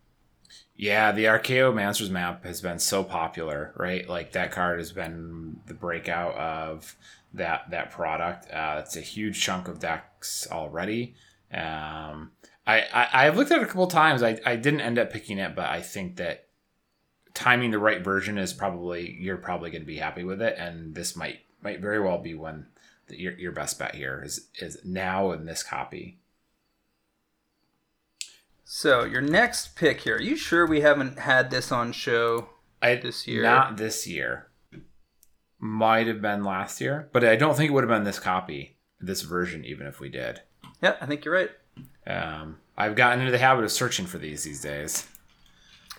[0.75, 4.07] Yeah, the Archaeomancer's map has been so popular, right?
[4.07, 6.95] Like that card has been the breakout of
[7.33, 8.51] that that product.
[8.51, 11.15] Uh, it's a huge chunk of decks already.
[11.53, 12.31] Um,
[12.65, 14.23] I, I have looked at it a couple times.
[14.23, 16.47] I, I didn't end up picking it, but I think that
[17.33, 20.95] timing the right version is probably you're probably going to be happy with it, and
[20.95, 22.67] this might might very well be one
[23.07, 26.19] that your your best bet here is is now in this copy.
[28.63, 30.15] So your next pick here.
[30.15, 32.49] Are you sure we haven't had this on show
[32.81, 33.43] I, this year?
[33.43, 34.47] Not this year.
[35.59, 38.77] Might have been last year, but I don't think it would have been this copy,
[38.99, 40.41] this version, even if we did.
[40.81, 41.51] Yeah, I think you're right.
[42.07, 45.07] Um, I've gotten into the habit of searching for these these days.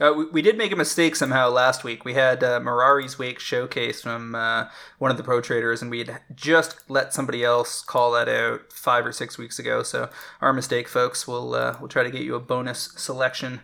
[0.02, 2.04] Uh, we, we, did make a mistake somehow last week.
[2.04, 4.66] We had uh, Mirari's Wake showcase from uh,
[4.98, 8.72] one of the pro traders, and we had just let somebody else call that out
[8.72, 9.84] five or six weeks ago.
[9.84, 10.10] So
[10.40, 11.28] our mistake, folks.
[11.28, 13.60] We'll uh, we'll try to get you a bonus selection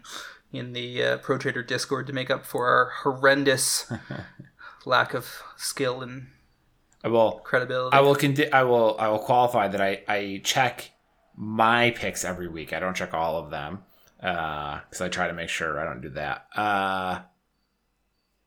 [0.52, 3.90] in the uh, pro trader Discord to make up for our horrendous
[4.86, 6.28] lack of skill and
[7.02, 7.96] I will credibility.
[7.96, 10.92] I will condi- I will I will qualify that I I check
[11.36, 12.72] my picks every week.
[12.72, 13.80] I don't check all of them
[14.18, 16.46] because uh, I try to make sure I don't do that.
[16.54, 17.20] Uh,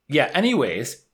[0.08, 0.30] yeah.
[0.34, 1.06] Anyways,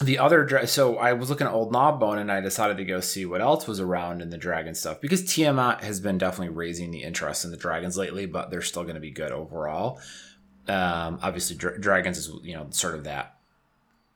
[0.00, 3.24] the other so I was looking at Old Gnawbone and I decided to go see
[3.24, 7.04] what else was around in the dragon stuff because Tiamat has been definitely raising the
[7.04, 10.00] interest in the dragons lately, but they're still going to be good overall.
[10.66, 13.36] Um, obviously, dra- dragons is you know sort of that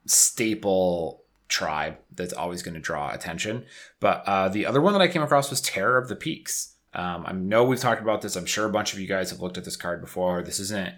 [0.07, 3.65] staple tribe that's always going to draw attention.
[4.01, 6.75] But uh, the other one that I came across was Terror of the Peaks.
[6.95, 8.37] Um, I know we've talked about this.
[8.37, 10.43] I'm sure a bunch of you guys have looked at this card before.
[10.43, 10.95] This isn't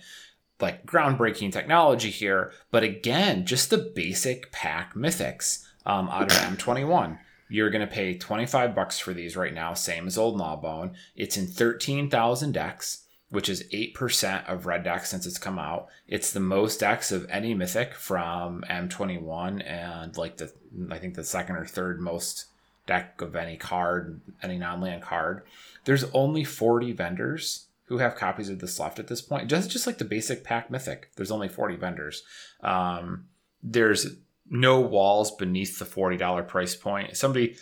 [0.60, 7.18] like groundbreaking technology here, but again, just the basic pack mythics um, out of M21.
[7.48, 10.94] You're going to pay 25 bucks for these right now, same as Old Gnawbone.
[11.16, 15.88] It's in 13,000 decks, which is 8% of red decks since it's come out.
[16.06, 20.52] It's the most decks of any mythic from M21 and like the,
[20.90, 22.46] I think the second or third most
[22.86, 25.42] deck of any card, any non land card.
[25.84, 29.48] There's only 40 vendors who have copies of this left at this point.
[29.48, 32.22] Just just like the basic pack mythic, there's only 40 vendors.
[32.62, 33.26] Um,
[33.62, 34.16] there's
[34.48, 37.16] no walls beneath the $40 price point.
[37.16, 37.56] Somebody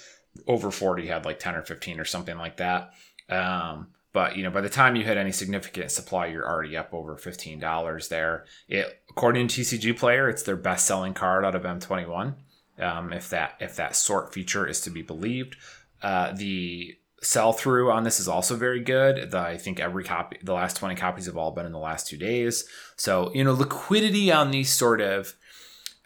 [0.47, 2.93] over 40 had like 10 or 15 or something like that.
[3.29, 6.93] Um, but you know, by the time you hit any significant supply, you're already up
[6.93, 8.47] over fifteen dollars there.
[8.67, 12.35] It, according to TCG Player, it's their best-selling card out of M21.
[12.79, 15.57] Um, if that if that sort feature is to be believed,
[16.03, 19.31] uh, the sell through on this is also very good.
[19.31, 22.07] The, I think every copy, the last 20 copies have all been in the last
[22.07, 22.65] two days.
[22.97, 25.35] So, you know, liquidity on these sort of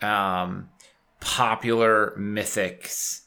[0.00, 0.70] um,
[1.20, 3.21] popular mythics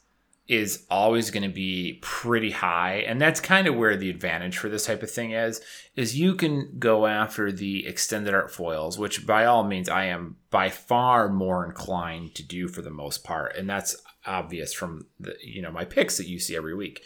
[0.48, 4.70] is always going to be pretty high and that's kind of where the advantage for
[4.70, 5.60] this type of thing is
[5.96, 10.36] is you can go after the extended art foils which by all means i am
[10.52, 15.36] by far more inclined to do for the most part and that's obvious from the
[15.42, 17.02] you know my picks that you see every week.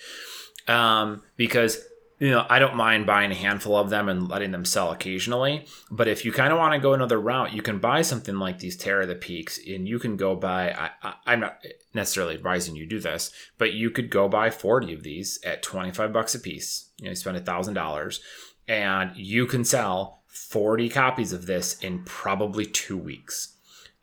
[0.68, 1.84] Um, because
[2.20, 5.66] you know, I don't mind buying a handful of them and letting them sell occasionally.
[5.90, 8.60] But if you kind of want to go another route, you can buy something like
[8.60, 10.90] these Terra the Peaks, and you can go buy.
[11.02, 15.04] I, am not necessarily advising you do this, but you could go buy 40 of
[15.04, 16.90] these at 25 bucks a piece.
[16.98, 18.20] You know, you spend a thousand dollars,
[18.68, 23.56] and you can sell 40 copies of this in probably two weeks.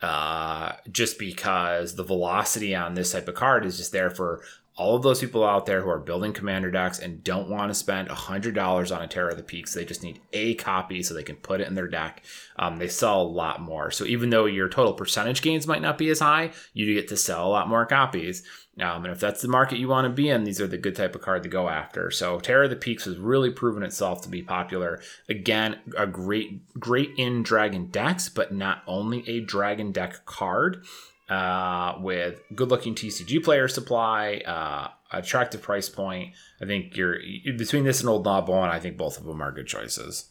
[0.02, 4.42] Uh, just because the velocity on this type of card is just there for
[4.76, 7.74] all of those people out there who are building commander decks and don't want to
[7.74, 11.22] spend $100 on a Terror of the Peaks, they just need a copy so they
[11.22, 12.22] can put it in their deck.
[12.58, 13.90] Um, they sell a lot more.
[13.90, 17.16] So even though your total percentage gains might not be as high, you get to
[17.16, 18.42] sell a lot more copies.
[18.78, 20.94] Um, and if that's the market you want to be in, these are the good
[20.94, 22.10] type of card to go after.
[22.10, 25.00] So Terror of the Peaks has really proven itself to be popular.
[25.30, 30.84] Again, a great, great in Dragon decks, but not only a Dragon deck card
[31.28, 36.34] uh, with good looking TCG player supply, uh, attractive price point.
[36.60, 37.18] I think you're
[37.56, 40.30] between this and Old Gnawbone, I think both of them are good choices.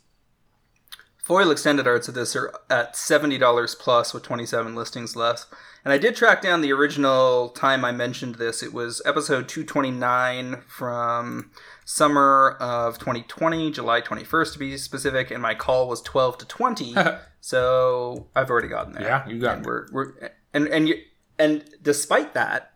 [1.26, 5.48] Foil extended arts of this are at $70 plus with 27 listings left.
[5.84, 8.62] And I did track down the original time I mentioned this.
[8.62, 11.50] It was episode 229 from
[11.84, 16.96] summer of 2020, July 21st to be specific, and my call was 12 to 20.
[17.42, 19.04] so I've already gotten there.
[19.04, 20.14] Yeah, you got and we're, we're
[20.56, 20.96] and and you
[21.38, 22.72] and despite that,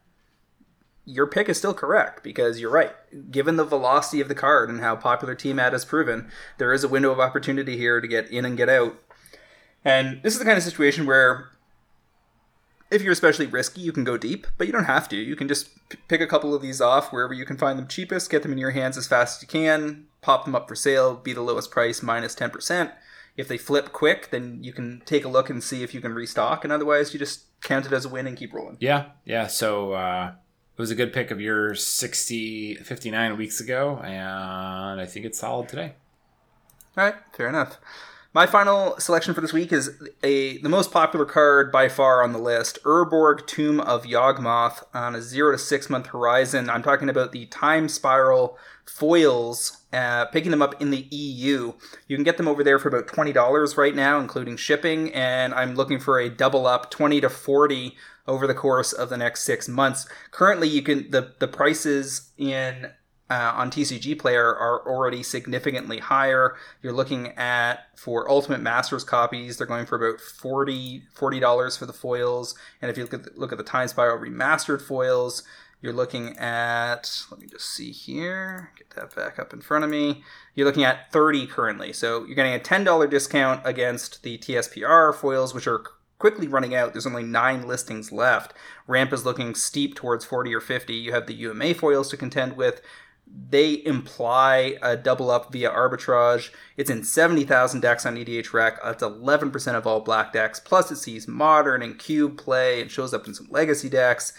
[1.05, 2.93] your pick is still correct because you're right.
[3.31, 6.89] Given the velocity of the card and how popular TMAT has proven, there is a
[6.89, 8.99] window of opportunity here to get in and get out.
[9.83, 11.49] And this is the kind of situation where
[12.91, 15.15] if you're especially risky, you can go deep, but you don't have to.
[15.15, 17.87] You can just p- pick a couple of these off wherever you can find them
[17.87, 20.75] cheapest, get them in your hands as fast as you can, pop them up for
[20.75, 22.91] sale, be the lowest price minus 10%.
[23.37, 26.13] If they flip quick, then you can take a look and see if you can
[26.13, 28.77] restock, and otherwise, you just count it as a win and keep rolling.
[28.79, 29.47] Yeah, yeah.
[29.47, 30.33] So uh,
[30.77, 35.39] it was a good pick of yours 60, 59 weeks ago, and I think it's
[35.39, 35.93] solid today.
[36.97, 37.77] All right, fair enough.
[38.31, 39.89] My final selection for this week is
[40.21, 45.15] a the most popular card by far on the list, Urborg Tomb of Yawgmoth on
[45.15, 46.69] a zero to six month horizon.
[46.69, 51.73] I'm talking about the Time Spiral foils, uh, picking them up in the EU.
[52.07, 55.13] You can get them over there for about twenty dollars right now, including shipping.
[55.13, 57.95] And I'm looking for a double up, twenty to forty
[58.27, 60.07] over the course of the next six months.
[60.31, 62.91] Currently, you can the the prices in
[63.29, 66.55] uh, on TCG Player are already significantly higher.
[66.81, 71.03] You're looking at for Ultimate Masters copies, they're going for about 40
[71.39, 74.17] dollars for the foils, and if you look at the, look at the Time Spiral
[74.17, 75.43] remastered foils,
[75.81, 79.89] you're looking at let me just see here, get that back up in front of
[79.89, 80.23] me.
[80.55, 85.53] You're looking at 30 currently, so you're getting a $10 discount against the TSPR foils,
[85.53, 85.83] which are
[86.17, 86.93] quickly running out.
[86.93, 88.53] There's only nine listings left.
[88.87, 90.93] Ramp is looking steep towards 40 or 50.
[90.93, 92.81] You have the UMA foils to contend with
[93.31, 96.51] they imply a double up via arbitrage.
[96.77, 98.81] It's in 70,000 decks on EDH Rec.
[98.83, 100.59] That's 11% of all black decks.
[100.59, 104.33] Plus, it sees modern and cube play and shows up in some legacy decks.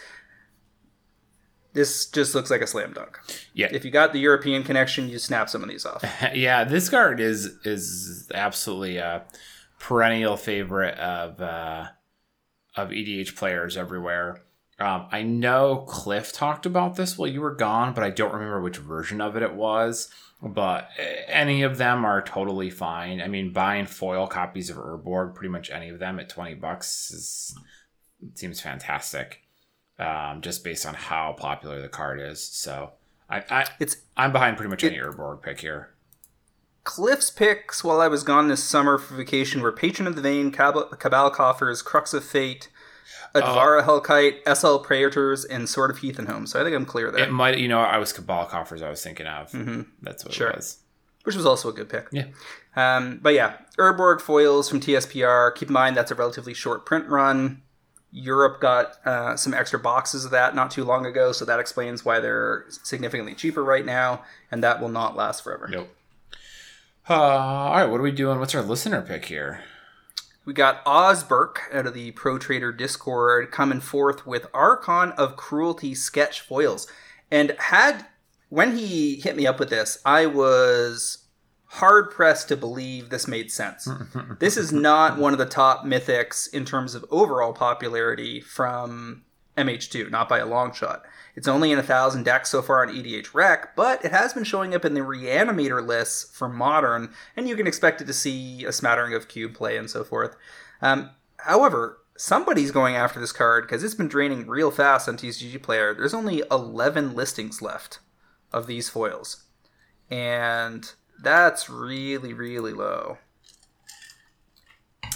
[1.72, 3.18] This just looks like a slam dunk.
[3.54, 3.68] Yeah.
[3.70, 6.04] If you got the European connection, you snap some of these off.
[6.34, 9.24] yeah, this card is is absolutely a
[9.78, 11.88] perennial favorite of uh,
[12.76, 14.42] of EDH players everywhere.
[14.80, 18.62] Um, I know Cliff talked about this while you were gone, but I don't remember
[18.62, 20.10] which version of it it was.
[20.42, 20.88] But
[21.26, 23.20] any of them are totally fine.
[23.20, 27.10] I mean, buying foil copies of Urborg, pretty much any of them at 20 bucks
[27.10, 27.54] is,
[28.34, 29.42] seems fantastic.
[30.00, 32.42] Um, just based on how popular the card is.
[32.42, 32.92] So
[33.28, 35.90] I, I it's I'm behind pretty much it, any Urborg pick here.
[36.84, 40.50] Cliff's picks while I was gone this summer for vacation were Patron of the Vein,
[40.50, 42.68] Cabal, Cabal Coffers, Crux of Fate,
[43.34, 46.46] Utvara uh, Hellkite, SL Praetors, and Sword of Hearth and Home.
[46.46, 47.24] So I think I'm clear there.
[47.24, 48.82] It might, you know, I was Cabal Coffers.
[48.82, 49.52] I was thinking of.
[49.52, 49.82] Mm-hmm.
[50.02, 50.48] That's what sure.
[50.48, 50.78] it was.
[51.24, 52.08] Which was also a good pick.
[52.10, 52.26] Yeah.
[52.74, 55.54] Um, but yeah, Urborg foils from TSPR.
[55.54, 57.62] Keep in mind that's a relatively short print run.
[58.12, 62.04] Europe got uh, some extra boxes of that not too long ago, so that explains
[62.04, 65.68] why they're significantly cheaper right now, and that will not last forever.
[65.68, 65.88] Nope.
[67.08, 68.38] Uh, all right, what are we doing?
[68.38, 69.62] What's our listener pick here?
[70.44, 75.94] We got Osberk out of the Pro Trader Discord coming forth with Archon of Cruelty
[75.94, 76.86] sketch foils.
[77.30, 78.06] And had
[78.48, 81.19] when he hit me up with this, I was
[81.74, 83.88] hard pressed to believe this made sense.
[84.40, 89.22] this is not one of the top mythics in terms of overall popularity from
[89.56, 91.04] MH2, not by a long shot.
[91.36, 94.42] It's only in a thousand decks so far on EDH Rec, but it has been
[94.42, 98.64] showing up in the Reanimator lists for Modern, and you can expect it to see
[98.64, 100.34] a smattering of cube play and so forth.
[100.82, 105.62] Um, however, somebody's going after this card because it's been draining real fast on TCG
[105.62, 105.94] Player.
[105.94, 108.00] There's only 11 listings left
[108.52, 109.44] of these foils,
[110.10, 110.92] and
[111.22, 113.18] that's really, really low.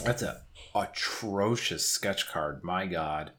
[0.05, 0.43] That's a
[0.75, 2.63] atrocious sketch card.
[2.65, 3.33] My God.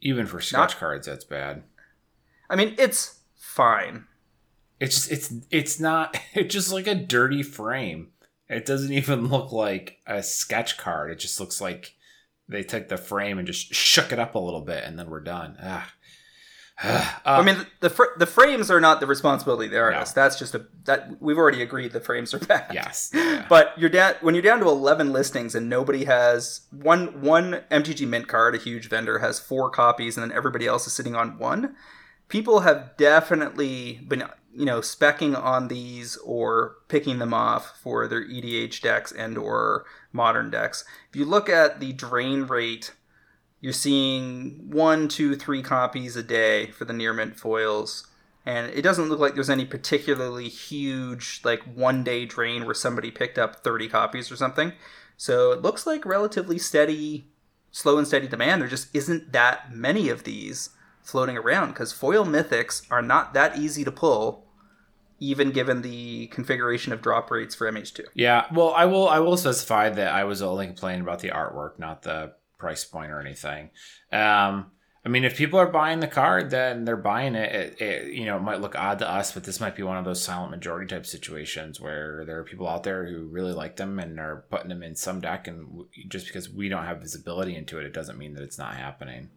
[0.00, 1.64] Even for sketch Not- cards, that's bad.
[2.50, 4.06] I mean, it's fine.
[4.78, 8.08] It's just it's it's not it's just like a dirty frame.
[8.48, 11.10] It doesn't even look like a sketch card.
[11.10, 11.94] It just looks like
[12.48, 15.20] they took the frame and just shook it up a little bit and then we're
[15.20, 15.56] done.
[15.60, 15.92] Ah.
[16.82, 17.22] Ah.
[17.24, 20.14] I mean, the the, fr- the frames are not the responsibility of the artist.
[20.14, 20.22] No.
[20.22, 22.70] That's just a that we've already agreed the frames are bad.
[22.74, 23.10] yes.
[23.14, 23.46] Yeah.
[23.48, 28.06] But you're down when you're down to eleven listings and nobody has one one MTG
[28.06, 31.38] Mint card, a huge vendor has four copies, and then everybody else is sitting on
[31.38, 31.74] one.
[32.28, 38.22] People have definitely been you know specking on these or picking them off for their
[38.26, 40.84] EDH decks and or modern decks.
[41.10, 42.92] If you look at the drain rate,
[43.66, 48.06] you're seeing one, two, three copies a day for the near mint foils.
[48.44, 53.10] And it doesn't look like there's any particularly huge like one day drain where somebody
[53.10, 54.72] picked up 30 copies or something.
[55.16, 57.26] So it looks like relatively steady
[57.72, 58.62] slow and steady demand.
[58.62, 60.70] There just isn't that many of these
[61.02, 64.46] floating around because foil mythics are not that easy to pull
[65.18, 69.08] even given the configuration of drop rates for mh2 Yeah, well, I will.
[69.08, 73.10] I will specify that I was only complaining about the artwork, not the price point
[73.10, 73.70] or anything.
[74.12, 74.70] Um,
[75.06, 77.54] I mean, if people are buying the card, then they're buying it.
[77.54, 78.12] It, it.
[78.12, 80.20] You know, it might look odd to us, but this might be one of those
[80.20, 84.18] silent majority type situations where there are people out there who really like them and
[84.18, 87.86] are putting them in some deck, and just because we don't have visibility into it,
[87.86, 89.30] it doesn't mean that it's not happening.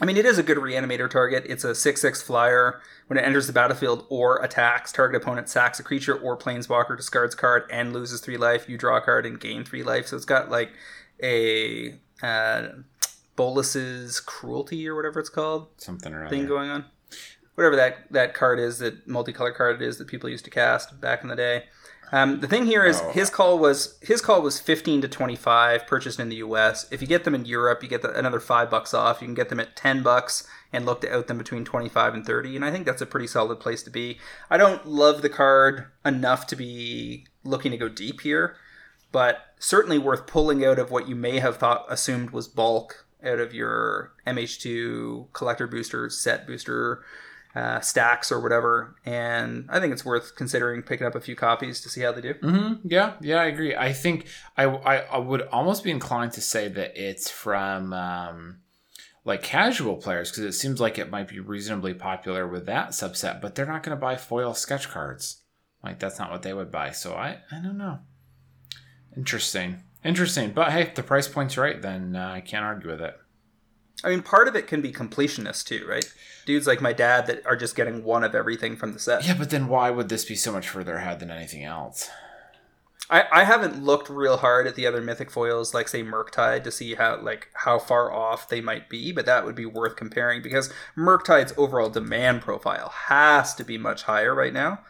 [0.00, 1.44] I mean, it is a good reanimator target.
[1.46, 2.80] It's a 6 6 flyer.
[3.06, 7.36] When it enters the battlefield or attacks, target opponent sacks a creature or planeswalker, discards
[7.36, 8.68] card, and loses 3 life.
[8.68, 10.08] You draw a card and gain 3 life.
[10.08, 10.70] So it's got like
[11.22, 12.68] a uh,
[13.36, 16.30] Bolas's Cruelty or whatever it's called Something or other.
[16.30, 16.84] thing going on.
[17.54, 21.00] Whatever that, that card is, that multicolor card it is that people used to cast
[21.00, 21.64] back in the day.
[22.12, 23.10] Um, the thing here is Oh.
[23.12, 26.86] his call was his call was fifteen to twenty five purchased in the U.S.
[26.90, 29.20] If you get them in Europe, you get the, another five bucks off.
[29.20, 32.12] You can get them at ten bucks and look to out them between twenty five
[32.14, 32.56] and thirty.
[32.56, 34.18] And I think that's a pretty solid place to be.
[34.50, 38.56] I don't love the card enough to be looking to go deep here,
[39.12, 43.38] but certainly worth pulling out of what you may have thought assumed was bulk out
[43.38, 47.04] of your MH2 collector booster set booster
[47.54, 48.96] uh, stacks or whatever.
[49.04, 52.20] And I think it's worth considering picking up a few copies to see how they
[52.20, 52.34] do.
[52.34, 53.74] hmm Yeah, yeah, I agree.
[53.74, 58.60] I think I, I, I would almost be inclined to say that it's from um,
[59.24, 63.40] like casual players because it seems like it might be reasonably popular with that subset,
[63.40, 65.42] but they're not going to buy foil sketch cards.
[65.82, 66.92] Like that's not what they would buy.
[66.92, 67.98] So I, I don't know.
[69.16, 70.52] Interesting, interesting.
[70.52, 73.16] But hey, if the price point's right, then uh, I can't argue with it.
[74.02, 76.10] I mean, part of it can be completionist too, right?
[76.46, 79.26] Dudes like my dad that are just getting one of everything from the set.
[79.26, 82.08] Yeah, but then why would this be so much further ahead than anything else?
[83.10, 86.70] I, I haven't looked real hard at the other mythic foils, like say Murktide, to
[86.70, 90.40] see how like how far off they might be, but that would be worth comparing
[90.42, 94.80] because Murktide's overall demand profile has to be much higher right now.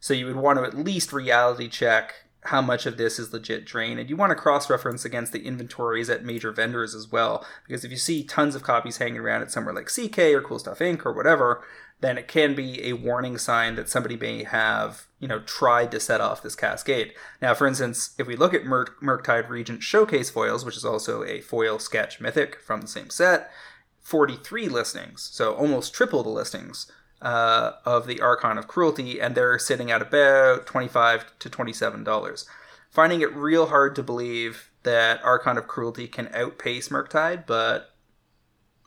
[0.00, 3.64] So you would want to at least reality check how much of this is legit
[3.64, 7.46] drain, and you want to cross reference against the inventories at major vendors as well.
[7.66, 10.58] Because if you see tons of copies hanging around at somewhere like CK or Cool
[10.58, 11.06] Stuff Inc.
[11.06, 11.62] or whatever,
[12.00, 16.00] then it can be a warning sign that somebody may have, you know, tried to
[16.00, 17.12] set off this cascade.
[17.40, 21.22] Now, for instance, if we look at Murk- Murktide Regent Showcase foils, which is also
[21.22, 23.52] a foil sketch mythic from the same set,
[24.00, 26.90] 43 listings, so almost triple the listings
[27.22, 32.46] uh, of the Archon of Cruelty, and they're sitting at about 25 to $27.
[32.90, 37.94] Finding it real hard to believe that Archon of Cruelty can outpace Murktide, but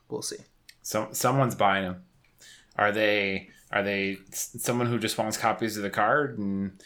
[0.08, 0.36] we'll see.
[0.82, 2.04] So someone's buying them.
[2.76, 6.80] Are they are they someone who just wants copies of the card and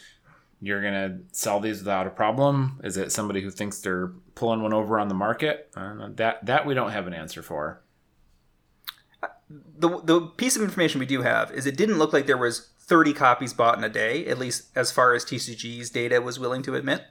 [0.61, 2.79] you're gonna sell these without a problem?
[2.83, 5.69] Is it somebody who thinks they're pulling one over on the market?
[5.75, 6.09] I.
[6.15, 7.81] That that we don't have an answer for.
[9.77, 12.69] The the piece of information we do have is it didn't look like there was
[12.81, 16.61] 30 copies bought in a day, at least as far as TCG's data was willing
[16.63, 17.03] to admit.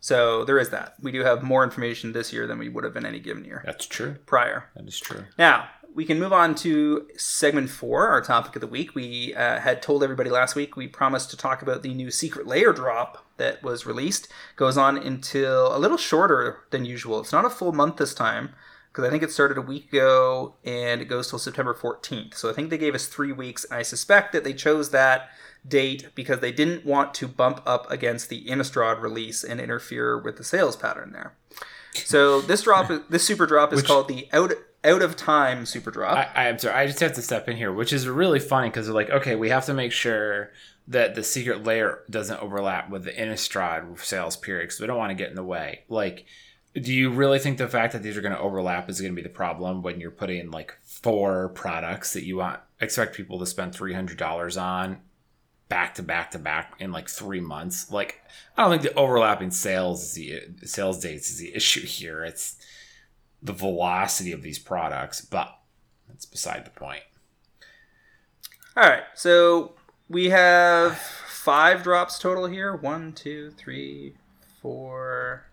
[0.00, 0.94] So there is that.
[1.00, 3.62] We do have more information this year than we would have in any given year
[3.64, 4.16] That's true.
[4.26, 4.68] prior.
[4.76, 5.24] That is true.
[5.38, 8.94] Now we can move on to segment four, our topic of the week.
[8.94, 12.46] We uh, had told everybody last week we promised to talk about the new Secret
[12.46, 14.28] Lair drop that was released.
[14.56, 17.20] Goes on until a little shorter than usual.
[17.20, 18.50] It's not a full month this time,
[18.94, 22.34] because I think it started a week ago and it goes till September 14th.
[22.34, 23.64] So I think they gave us three weeks.
[23.64, 25.30] And I suspect that they chose that
[25.66, 30.36] date because they didn't want to bump up against the Innistrad release and interfere with
[30.36, 31.34] the sales pattern there.
[31.94, 34.52] So this drop, this super drop, is Which- called the out
[34.84, 36.16] out of time super drop.
[36.16, 36.76] I, I am sorry.
[36.76, 39.34] I just have to step in here, which is really funny because they're like, okay,
[39.34, 40.52] we have to make sure
[40.86, 45.10] that the Secret Lair doesn't overlap with the Innistrad sales period because we don't want
[45.10, 45.84] to get in the way.
[45.88, 46.26] Like,
[46.74, 49.16] do you really think the fact that these are going to overlap is going to
[49.16, 53.46] be the problem when you're putting like four products that you want expect people to
[53.46, 55.00] spend three hundred dollars on
[55.68, 57.90] back to back to back in like three months?
[57.90, 58.22] Like,
[58.56, 60.14] I don't think the overlapping sales is
[60.60, 62.24] the sales dates is the issue here.
[62.24, 62.56] It's
[63.42, 65.58] the velocity of these products, but
[66.08, 67.02] that's beside the point.
[68.76, 69.74] All right, so
[70.08, 72.74] we have five drops total here.
[72.74, 74.14] One, two, three,
[74.60, 75.46] four,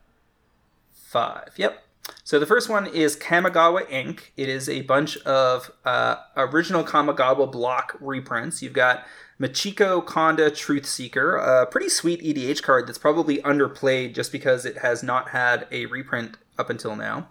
[1.12, 1.50] five.
[1.58, 1.84] Yep.
[2.24, 7.52] So the first one is Kamigawa Ink It is a bunch of uh, original Kamigawa
[7.52, 8.62] block reprints.
[8.62, 9.06] You've got
[9.40, 14.80] Michiko Konda Truth Seeker, a pretty sweet EDH card that's probably underplayed just because it
[14.80, 17.28] has not had a reprint up until now.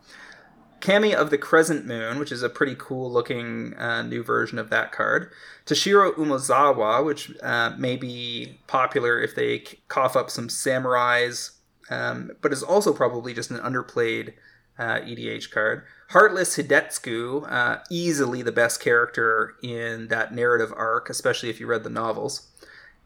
[0.80, 4.70] Kami of the Crescent Moon, which is a pretty cool looking uh, new version of
[4.70, 5.30] that card.
[5.66, 11.59] Toshiro Umezawa, which uh, may be popular if they cough up some samurais,
[11.90, 14.34] um, but is also probably just an underplayed
[14.78, 15.84] uh, EDH card.
[16.10, 21.84] Heartless Hidetsugu, uh, easily the best character in that narrative arc, especially if you read
[21.84, 22.48] the novels.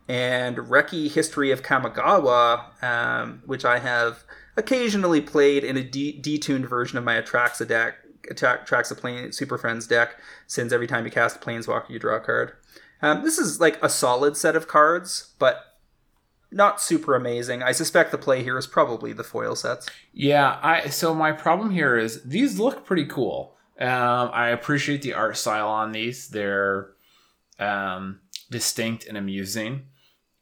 [0.09, 4.25] And Reki History of Kamigawa, um, which I have
[4.57, 7.97] occasionally played in a de- detuned version of my Atraxa deck,
[8.31, 10.17] Attack Atraxa Plane Super Friends deck,
[10.47, 12.53] since every time you cast a Planeswalker, you draw a card.
[13.03, 15.74] Um, this is like a solid set of cards, but
[16.51, 17.63] not super amazing.
[17.63, 19.89] I suspect the play here is probably the foil sets.
[20.13, 23.57] Yeah, I so my problem here is these look pretty cool.
[23.79, 26.93] Um, I appreciate the art style on these; they're
[27.59, 28.21] um,
[28.51, 29.87] distinct and amusing.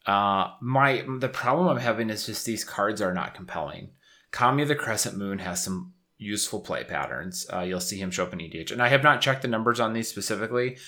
[0.06, 3.90] Uh, my the problem I'm having is just these cards are not compelling.
[4.30, 7.46] Kami the Crescent Moon has some useful play patterns.
[7.52, 9.80] Uh, you'll see him show up in EDH, and I have not checked the numbers
[9.80, 10.78] on these specifically.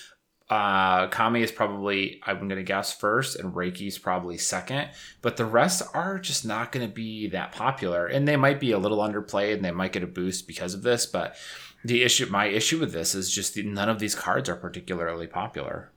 [0.51, 4.91] Uh, Kami is probably I'm going to guess first, and Reki's probably second.
[5.23, 8.73] But the rest are just not going to be that popular, and they might be
[8.73, 11.07] a little underplayed, and they might get a boost because of this.
[11.07, 11.37] But
[11.83, 15.27] the issue, my issue with this is just that none of these cards are particularly
[15.27, 15.91] popular.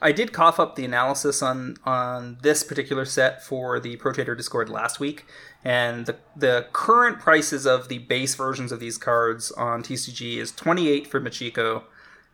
[0.00, 4.34] I did cough up the analysis on on this particular set for the Pro Trader
[4.34, 5.26] Discord last week,
[5.64, 10.52] and the the current prices of the base versions of these cards on TCG is
[10.52, 11.82] twenty eight for Michiko,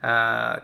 [0.03, 0.61] uh,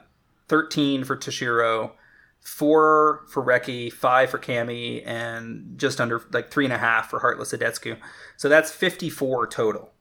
[0.51, 1.93] thirteen for Toshiro,
[2.41, 7.21] four for Reki, five for Kami, and just under like three and a half for
[7.21, 7.97] Heartless Hidetsugu.
[8.37, 9.93] So that's fifty four total.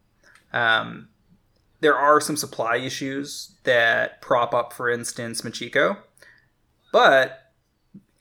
[0.52, 1.10] Um,
[1.80, 5.98] there are some supply issues that prop up, for instance, Michiko.
[6.92, 7.54] But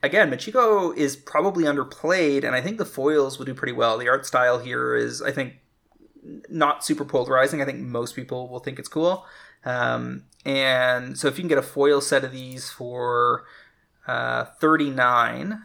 [0.03, 3.99] again, Michiko is probably underplayed, and I think the foils will do pretty well.
[3.99, 5.55] The art style here is, I think,
[6.49, 7.61] not super polarizing.
[7.61, 9.25] I think most people will think it's cool.
[9.65, 13.45] Um, and so if you can get a foil set of these for
[14.07, 15.63] uh, 39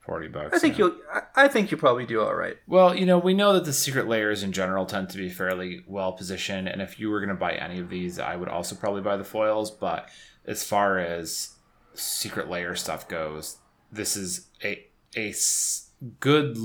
[0.00, 0.56] Forty bucks.
[0.56, 0.86] I think yeah.
[0.86, 2.56] you'll I- I think you'll probably do all right.
[2.66, 5.84] Well, you know, we know that the Secret Lairs in general tend to be fairly
[5.86, 8.74] well positioned, and if you were going to buy any of these, I would also
[8.74, 9.70] probably buy the foils.
[9.70, 10.08] But
[10.46, 11.50] as far as
[11.94, 13.58] Secret Lair stuff goes,
[13.92, 15.34] this is a a
[16.18, 16.56] good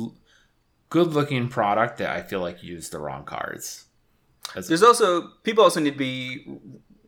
[0.90, 3.86] good looking product that I feel like used the wrong cards.
[4.56, 6.46] As- There's also people also need to be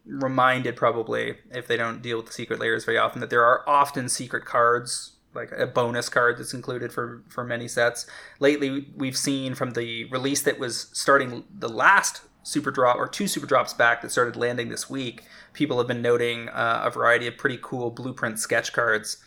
[0.07, 3.67] reminded probably if they don't deal with the Secret Lairs very often that there are
[3.67, 8.07] often secret cards like a bonus card that's included for for many sets.
[8.39, 13.27] Lately we've seen from the release that was starting the last super drop or two
[13.27, 17.27] super drops back that started landing this week, people have been noting uh, a variety
[17.27, 19.17] of pretty cool blueprint sketch cards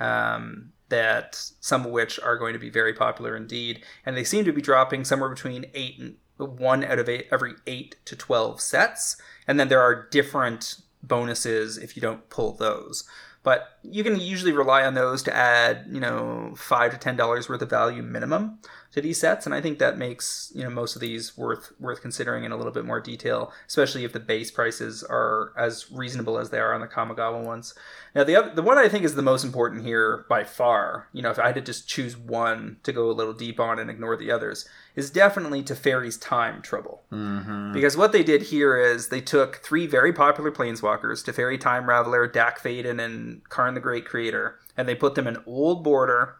[0.00, 4.46] um, that some of which are going to be very popular indeed, and they seem
[4.46, 8.60] to be dropping somewhere between eight and one out of eight every eight to twelve
[8.60, 9.16] sets,
[9.46, 13.04] and then there are different bonuses if you don't pull those.
[13.42, 17.48] But you can usually rely on those to add, you know, five to ten dollars
[17.48, 18.58] worth of value minimum
[18.92, 22.02] to these sets, and I think that makes you know most of these worth worth
[22.02, 26.38] considering in a little bit more detail, especially if the base prices are as reasonable
[26.38, 27.72] as they are on the Kamigawa ones.
[28.14, 31.22] Now the other, the one I think is the most important here by far, you
[31.22, 33.88] know, if I had to just choose one to go a little deep on and
[33.88, 37.02] ignore the others, is definitely Teferi's Time Trouble.
[37.12, 37.72] Mhm.
[37.72, 42.30] Because what they did here is they took three very popular planeswalkers, Teferi Time Raveler,
[42.30, 46.36] Dack Fayden, and Karn the Great Creator, and they put them in old border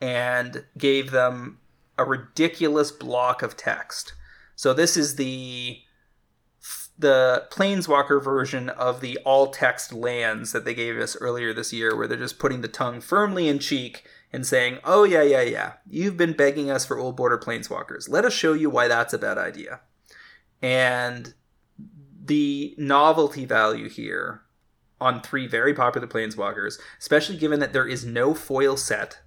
[0.00, 1.58] and gave them
[1.98, 4.14] a ridiculous block of text.
[4.56, 5.80] So this is the
[6.98, 11.96] the Planeswalker version of the all text lands that they gave us earlier this year,
[11.96, 15.72] where they're just putting the tongue firmly in cheek and saying, Oh, yeah, yeah, yeah,
[15.88, 18.08] you've been begging us for old border Planeswalkers.
[18.08, 19.80] Let us show you why that's a bad idea.
[20.62, 21.34] And
[22.24, 24.42] the novelty value here
[25.00, 29.20] on three very popular Planeswalkers, especially given that there is no foil set.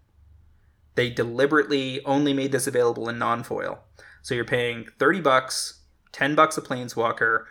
[0.95, 3.83] They deliberately only made this available in non foil.
[4.21, 5.81] So you're paying 30 bucks,
[6.11, 7.45] 10 bucks a Planeswalker.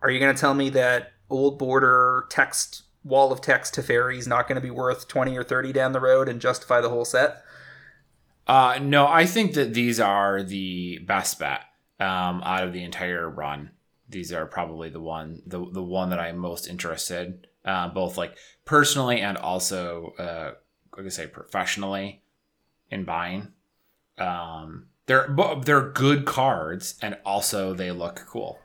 [0.00, 4.28] Are you going to tell me that old border text, wall of text Teferi is
[4.28, 7.04] not going to be worth 20 or 30 down the road and justify the whole
[7.04, 7.42] set?
[8.46, 11.62] Uh, no, I think that these are the best bet
[12.00, 13.70] um, out of the entire run
[14.08, 18.36] these are probably the one the, the one that I'm most interested, uh, both like
[18.64, 20.52] personally and also uh,
[20.96, 22.22] like I say professionally
[22.90, 23.48] in buying.
[24.16, 28.60] Um, they're they're good cards, and also they look cool.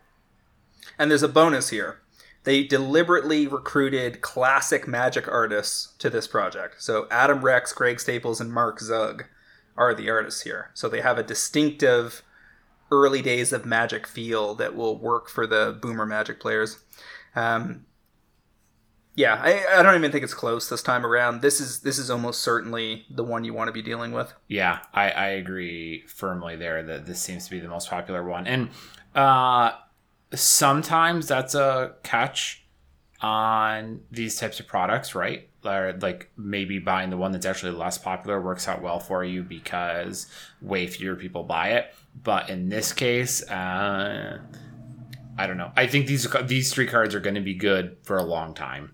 [0.97, 2.01] And there's a bonus here.
[2.43, 6.83] They deliberately recruited classic Magic artists to this project.
[6.83, 9.25] So Adam Rex, Greg Staples, and Mark Zug
[9.77, 10.69] are the artists here.
[10.73, 12.21] So they have a distinctive
[12.91, 16.79] early days of Magic feel that will work for the boomer Magic players.
[17.35, 17.85] Um,
[19.15, 21.41] yeah, I, I don't even think it's close this time around.
[21.41, 24.33] This is this is almost certainly the one you want to be dealing with.
[24.47, 28.47] Yeah, I, I agree firmly there that this seems to be the most popular one,
[28.47, 28.69] and
[29.13, 29.73] uh,
[30.35, 32.65] sometimes that's a catch
[33.21, 35.49] on these types of products, right?
[35.65, 39.43] Or like maybe buying the one that's actually less popular works out well for you
[39.43, 40.27] because
[40.61, 41.93] way fewer people buy it.
[42.21, 44.39] But in this case, uh,
[45.37, 45.71] I don't know.
[45.75, 48.93] I think these these three cards are going to be good for a long time.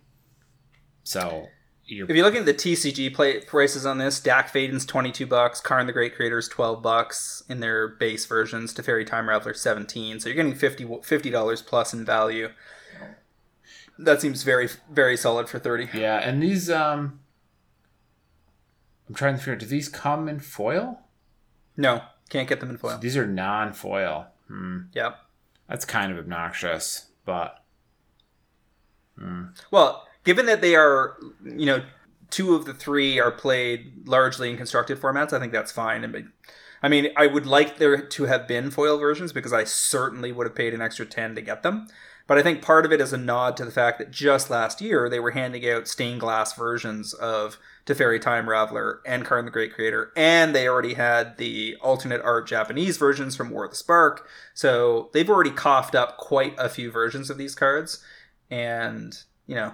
[1.03, 1.47] So
[1.89, 5.59] if you look at the TCG play, prices on this, Dack Fayden's twenty two bucks,
[5.59, 10.19] Karn the Great Creator's twelve bucks in their base versions, Teferi Time Raveler seventeen.
[10.19, 12.49] So you're getting 50 dollars plus in value.
[13.97, 15.89] That seems very very solid for thirty.
[15.93, 17.19] Yeah, and these um,
[19.09, 19.53] I'm trying to figure.
[19.53, 21.01] out, Do these come in foil?
[21.75, 22.03] No.
[22.29, 22.91] Can't get them in foil.
[22.91, 24.27] So these are non-foil.
[24.47, 24.81] Hmm.
[24.93, 25.17] Yep.
[25.67, 27.63] That's kind of obnoxious, but.
[29.17, 29.45] Hmm.
[29.71, 31.81] Well, given that they are, you know,
[32.29, 36.03] two of the three are played largely in constructed formats, I think that's fine.
[36.03, 36.29] And
[36.83, 40.45] I mean, I would like there to have been foil versions because I certainly would
[40.45, 41.87] have paid an extra 10 to get them.
[42.27, 44.81] But I think part of it is a nod to the fact that just last
[44.81, 47.57] year they were handing out stained glass versions of
[47.87, 52.47] Teferi Time Raveler and Karn the Great Creator, and they already had the alternate art
[52.47, 54.27] Japanese versions from War of the Spark.
[54.53, 58.03] So they've already coughed up quite a few versions of these cards,
[58.51, 59.17] and
[59.49, 59.73] you know,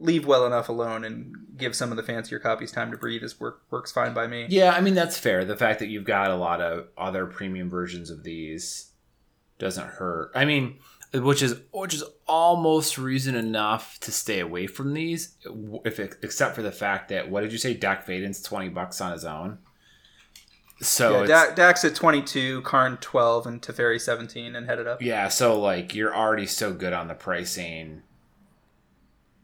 [0.00, 3.38] leave well enough alone and give some of the fancier copies time to breathe is
[3.38, 4.46] work works fine by me.
[4.48, 5.44] Yeah, I mean that's fair.
[5.44, 8.90] The fact that you've got a lot of other premium versions of these
[9.58, 10.32] doesn't hurt.
[10.34, 10.78] I mean,
[11.12, 15.36] which is which is almost reason enough to stay away from these,
[15.84, 17.74] if it, except for the fact that what did you say?
[17.74, 19.58] Dack Fayden's twenty bucks on his own.
[20.80, 25.02] So yeah, Dack's at twenty two, Karn twelve, and Teferi seventeen, and headed up.
[25.02, 28.02] Yeah, so like you're already so good on the pricing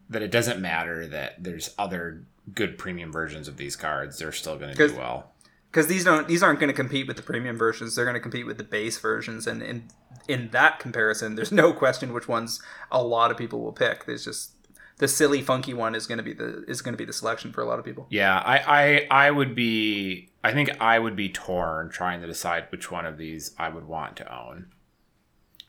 [0.09, 4.19] that it doesn't matter that there's other good premium versions of these cards.
[4.19, 5.31] They're still going to do well
[5.71, 7.95] because these don't these aren't going to compete with the premium versions.
[7.95, 9.89] They're going to compete with the base versions, and in
[10.27, 14.05] in that comparison, there's no question which ones a lot of people will pick.
[14.05, 14.51] There's just
[14.97, 17.51] the silly, funky one is going to be the is going to be the selection
[17.53, 18.07] for a lot of people.
[18.09, 20.29] Yeah, I, I I would be.
[20.43, 23.85] I think I would be torn trying to decide which one of these I would
[23.85, 24.67] want to own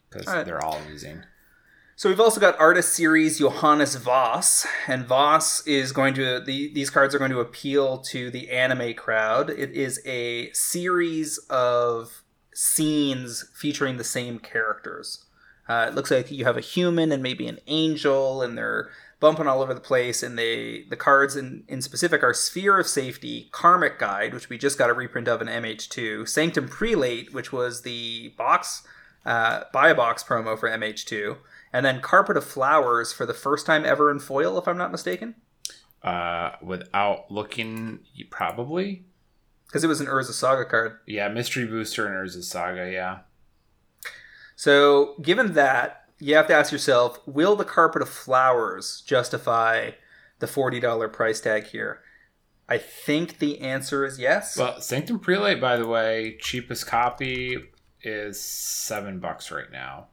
[0.09, 0.47] because right.
[0.47, 1.23] they're all amusing.
[1.99, 6.91] So we've also got artist series Johannes Voss, and Voss is going to the, these
[6.91, 9.51] cards are going to appeal to the anime crowd.
[9.51, 12.23] It is a series of
[12.55, 15.25] scenes featuring the same characters.
[15.69, 19.49] Uh, it looks like you have a human and maybe an angel, and they're bumping
[19.49, 20.23] all over the place.
[20.23, 24.57] And they the cards in, in specific are Sphere of Safety, Karmic Guide, which we
[24.57, 28.85] just got a reprint of in MH2, Sanctum Prelate, which was the box
[29.27, 31.39] uh, buy a box promo for MH2
[31.73, 34.93] and then Carpet of Flowers for the first time ever in foil, if I'm not
[34.93, 35.35] mistaken.
[36.03, 38.01] Uh, without looking,
[38.31, 39.05] probably
[39.67, 40.99] because it was an Urza Saga card.
[41.07, 42.91] Yeah, Mystery Booster and Urza Saga.
[42.91, 43.19] Yeah.
[44.57, 49.93] So, given that, you have to ask yourself: Will the Carpet of Flowers justify
[50.39, 52.01] the forty dollar price tag here?
[52.69, 54.57] I think the answer is yes.
[54.57, 57.57] Well, Sanctum Prelate, by the way, cheapest copy
[58.03, 60.09] is seven bucks right now.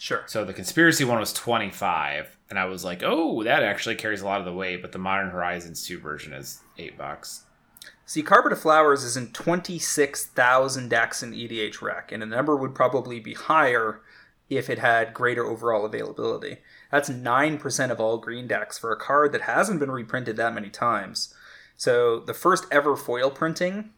[0.00, 0.22] Sure.
[0.26, 4.24] So the conspiracy one was 25 and I was like, "Oh, that actually carries a
[4.24, 7.44] lot of the weight, but the Modern Horizons 2 version is 8 bucks."
[8.06, 12.74] See, Carpet of Flowers is in 26,000 decks in EDH Rec, and the number would
[12.74, 14.00] probably be higher
[14.48, 16.62] if it had greater overall availability.
[16.90, 20.70] That's 9% of all green decks for a card that hasn't been reprinted that many
[20.70, 21.34] times.
[21.76, 23.90] So the first ever foil printing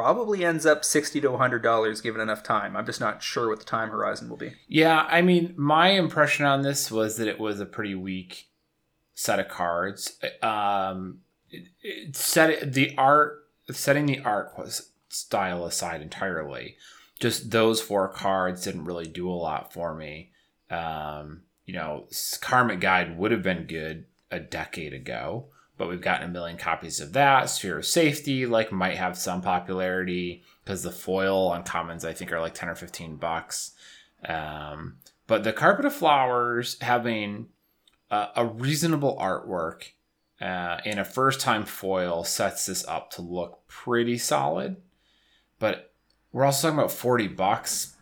[0.00, 2.74] probably ends up 60 to $100 given enough time.
[2.74, 4.52] I'm just not sure what the time horizon will be.
[4.66, 8.48] Yeah, I mean, my impression on this was that it was a pretty weak
[9.14, 10.16] set of cards.
[10.40, 11.18] Um,
[11.50, 14.52] it, it set the art, setting the art
[15.10, 16.76] style aside entirely.
[17.20, 20.30] Just those four cards didn't really do a lot for me.
[20.70, 22.06] Um, you know,
[22.40, 25.48] Karmic Guide would have been good a decade ago,
[25.80, 27.48] but we've gotten a million copies of that.
[27.48, 32.30] Sphere of Safety, like, might have some popularity because the foil on commons, I think,
[32.32, 33.72] are like 10 or 15 bucks.
[34.28, 37.46] Um, but the Carpet of Flowers having
[38.10, 39.92] a, reasonable artwork
[40.38, 44.76] uh, in a first time foil sets this up to look pretty solid.
[45.58, 45.94] But
[46.30, 47.96] we're also talking about 40 bucks.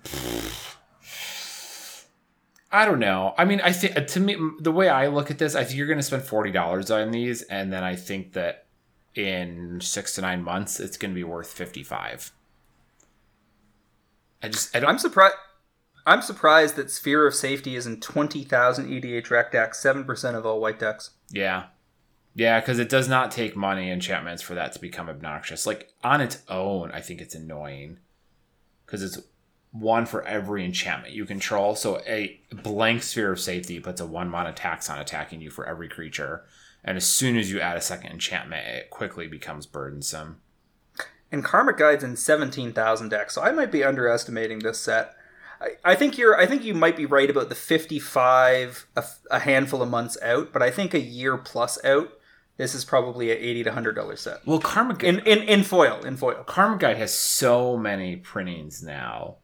[2.70, 3.34] I don't know.
[3.38, 5.78] I mean, I think uh, to me, the way I look at this, I think
[5.78, 8.66] you're going to spend forty dollars on these, and then I think that
[9.14, 12.30] in six to nine months, it's going to be worth fifty five.
[14.42, 14.90] I just, I don't.
[14.90, 15.36] I'm surprised.
[16.06, 20.36] I'm surprised that Sphere of Safety is in twenty thousand EDH rec decks, seven percent
[20.36, 21.10] of all white decks.
[21.30, 21.64] Yeah,
[22.34, 25.66] yeah, because it does not take money enchantments for that to become obnoxious.
[25.66, 27.98] Like on its own, I think it's annoying
[28.84, 29.18] because it's
[29.70, 31.74] one for every enchantment you control.
[31.74, 35.66] So a blank sphere of safety puts a one mana tax on attacking you for
[35.66, 36.44] every creature.
[36.84, 40.40] And as soon as you add a second enchantment, it quickly becomes burdensome.
[41.30, 45.14] And Karmic Guide's in seventeen thousand decks, so I might be underestimating this set.
[45.60, 46.38] I, I think you're.
[46.38, 50.52] I think you might be right about the fifty-five, a, a handful of months out,
[50.52, 52.12] but I think a year plus out.
[52.56, 54.46] This is probably a eighty to hundred dollar set.
[54.46, 56.44] Well, Karmic in, in in foil, in foil.
[56.44, 59.36] Karmic Guide has so many printings now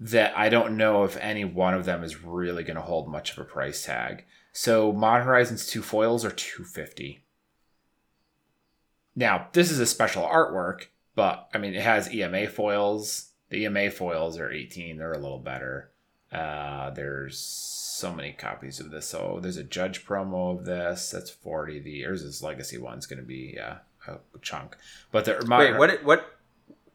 [0.00, 3.32] that I don't know if any one of them is really going to hold much
[3.32, 4.24] of a price tag.
[4.52, 7.24] So Modern Horizons 2 foils are 250.
[9.16, 13.30] Now, this is a special artwork, but I mean it has EMA foils.
[13.50, 15.90] The EMA foils are 18, they're a little better.
[16.32, 19.06] Uh, there's so many copies of this.
[19.06, 21.10] So there's a judge promo of this.
[21.10, 21.78] That's 40.
[21.80, 23.76] The Urza's Legacy one's going to be uh,
[24.08, 24.76] a chunk.
[25.12, 26.38] But the Wait, what what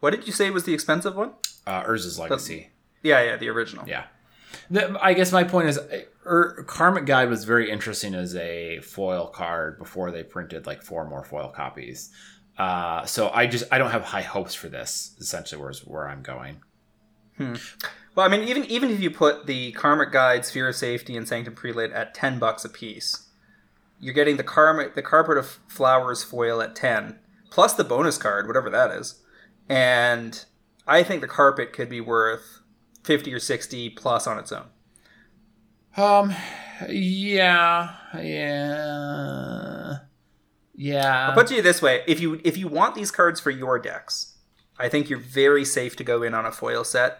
[0.01, 1.33] what did you say was the expensive one?
[1.65, 2.69] Uh, Urza's Legacy.
[3.03, 3.87] Yeah, yeah, the original.
[3.87, 4.05] Yeah.
[4.69, 5.79] The, I guess my point is,
[6.25, 11.07] er, Karmic Guide was very interesting as a foil card before they printed like four
[11.07, 12.11] more foil copies.
[12.57, 15.15] Uh, so I just I don't have high hopes for this.
[15.19, 16.61] Essentially, where's where I'm going.
[17.37, 17.55] Hmm.
[18.15, 21.27] Well, I mean, even even if you put the Karmic Guide, Sphere of Safety, and
[21.27, 23.29] Sanctum Prelate at ten bucks a piece,
[23.99, 27.19] you're getting the Karmic the Carpet of Flowers foil at ten,
[27.49, 29.21] plus the bonus card, whatever that is,
[29.69, 30.43] and
[30.85, 32.58] I think the carpet could be worth
[33.03, 34.65] 50 or 60 plus on its own.
[35.97, 36.33] Um,
[36.87, 39.97] yeah, yeah,
[40.75, 41.27] yeah.
[41.29, 44.37] I'll put you this way: if you if you want these cards for your decks,
[44.77, 47.19] I think you're very safe to go in on a foil set.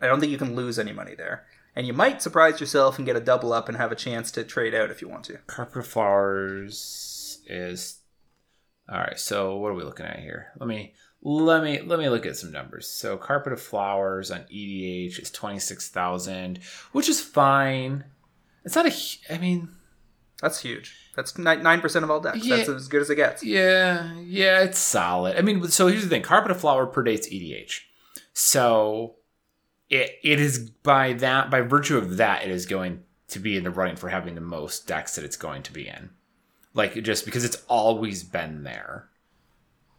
[0.00, 1.44] I don't think you can lose any money there,
[1.76, 4.42] and you might surprise yourself and get a double up and have a chance to
[4.42, 5.38] trade out if you want to.
[5.46, 8.00] Carpet Flowers is
[8.88, 9.20] all right.
[9.20, 10.48] So what are we looking at here?
[10.58, 12.88] Let me let me let me look at some numbers.
[12.88, 16.58] So carpet of flowers on EDH is twenty six thousand,
[16.92, 18.04] which is fine.
[18.64, 18.94] It's not a.
[19.30, 19.68] I mean,
[20.40, 21.10] that's huge.
[21.14, 22.44] That's nine percent of all decks.
[22.44, 23.44] Yeah, that's as good as it gets.
[23.44, 25.36] Yeah, yeah, it's solid.
[25.36, 27.80] I mean, so here's the thing: carpet of flower predates EDH,
[28.32, 29.16] so
[29.88, 33.62] it it is by that by virtue of that, it is going to be in
[33.62, 36.10] the running for having the most decks that it's going to be in.
[36.74, 39.08] Like just because it's always been there.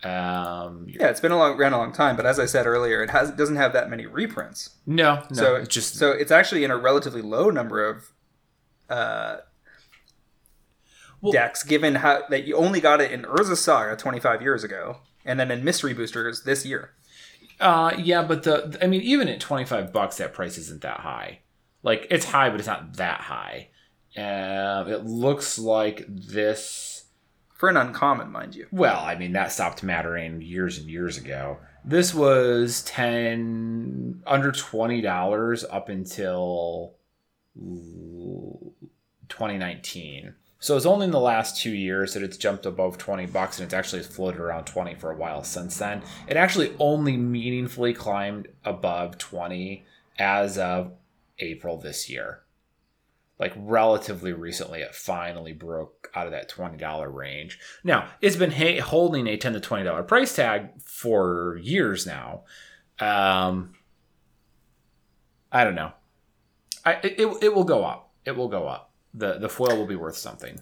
[0.03, 3.01] Um, yeah, it's been a long, around a long time, but as I said earlier,
[3.01, 4.71] it has doesn't have that many reprints.
[4.85, 8.11] No, no, so it's just so it's actually in a relatively low number of
[8.89, 9.37] uh,
[11.21, 14.97] well, decks, given how that you only got it in Urza Saga 25 years ago,
[15.23, 16.91] and then in Mystery Boosters this year.
[17.61, 21.39] Uh, yeah, but the I mean, even at 25 bucks, that price isn't that high.
[21.81, 23.69] Like it's high, but it's not that high.
[24.17, 26.92] Uh, it looks like this
[27.63, 28.67] for an uncommon, mind you.
[28.73, 31.59] Well, I mean that stopped mattering years and years ago.
[31.85, 36.95] This was ten under twenty dollars up until
[37.55, 40.35] 2019.
[40.59, 43.65] So it's only in the last two years that it's jumped above 20 bucks and
[43.65, 46.03] it's actually floated around 20 for a while since then.
[46.27, 49.85] It actually only meaningfully climbed above 20
[50.19, 50.91] as of
[51.39, 52.42] April this year
[53.39, 58.79] like relatively recently it finally broke out of that $20 range now it's been ha-
[58.79, 62.43] holding a 10 to $20 price tag for years now
[62.99, 63.73] um
[65.51, 65.91] i don't know
[66.85, 68.11] I it, it will go up.
[68.25, 68.91] It will go up.
[69.13, 70.61] The the foil will be worth something.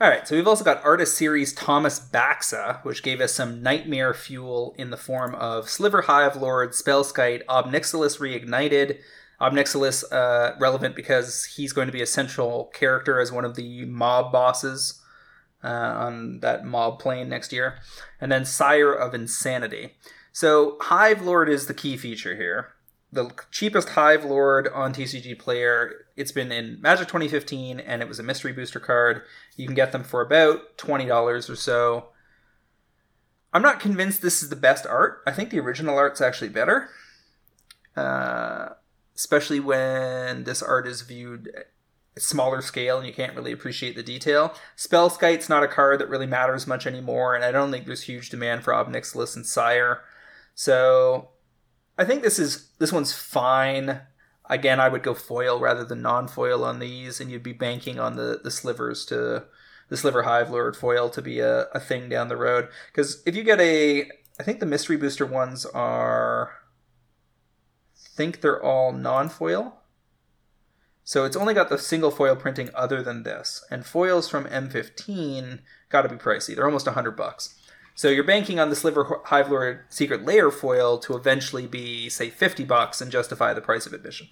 [0.00, 4.14] All right, so we've also got Artist Series Thomas Baxa, which gave us some nightmare
[4.14, 8.98] fuel in the form of Sliver Hive Lord, Spellskite, Obnixilis Reignited.
[9.40, 13.84] Obnixilis uh, relevant because he's going to be a central character as one of the
[13.86, 15.00] mob bosses
[15.64, 17.78] uh, on that mob plane next year.
[18.20, 19.94] And then Sire of Insanity.
[20.32, 22.74] So Hive Lord is the key feature here
[23.12, 26.06] the cheapest Hive Lord on TCG Player.
[26.16, 29.22] It's been in Magic 2015, and it was a mystery booster card.
[29.56, 32.08] You can get them for about twenty dollars or so.
[33.52, 35.22] I'm not convinced this is the best art.
[35.26, 36.88] I think the original art's actually better,
[37.96, 38.70] uh,
[39.20, 41.52] especially when this art is viewed
[42.16, 44.54] smaller scale and you can't really appreciate the detail.
[44.78, 48.30] Spellskite's not a card that really matters much anymore, and I don't think there's huge
[48.30, 50.00] demand for Obnixilis and Sire.
[50.54, 51.28] So
[51.98, 54.00] I think this is this one's fine.
[54.48, 58.16] Again, I would go foil rather than non-foil on these, and you'd be banking on
[58.16, 59.44] the the slivers to
[59.90, 62.68] the sliver hive lord foil to be a, a thing down the road.
[62.86, 66.52] Because if you get a, I think the mystery booster ones are,
[68.20, 69.78] think they're all non-foil.
[71.04, 75.60] So it's only got the single foil printing other than this, and foils from M15
[75.88, 76.54] got to be pricey.
[76.54, 77.58] They're almost hundred bucks.
[77.94, 82.28] So you're banking on the Sliver Hive Lord Secret Lair foil to eventually be, say,
[82.28, 84.28] 50 bucks and justify the price of admission.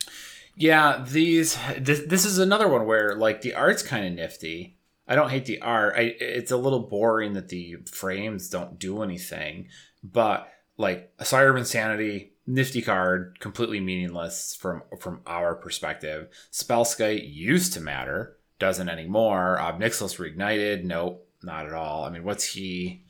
[0.55, 4.77] Yeah, these this, this is another one where like the art's kind of nifty.
[5.07, 5.95] I don't hate the art.
[5.97, 9.69] I, it's a little boring that the frames don't do anything,
[10.05, 16.29] but like a Sire of Insanity, nifty card, completely meaningless from from our perspective.
[16.51, 19.59] Spellskite used to matter, doesn't anymore.
[19.61, 22.05] Obnixilis reignited, nope, not at all.
[22.05, 23.05] I mean, what's he?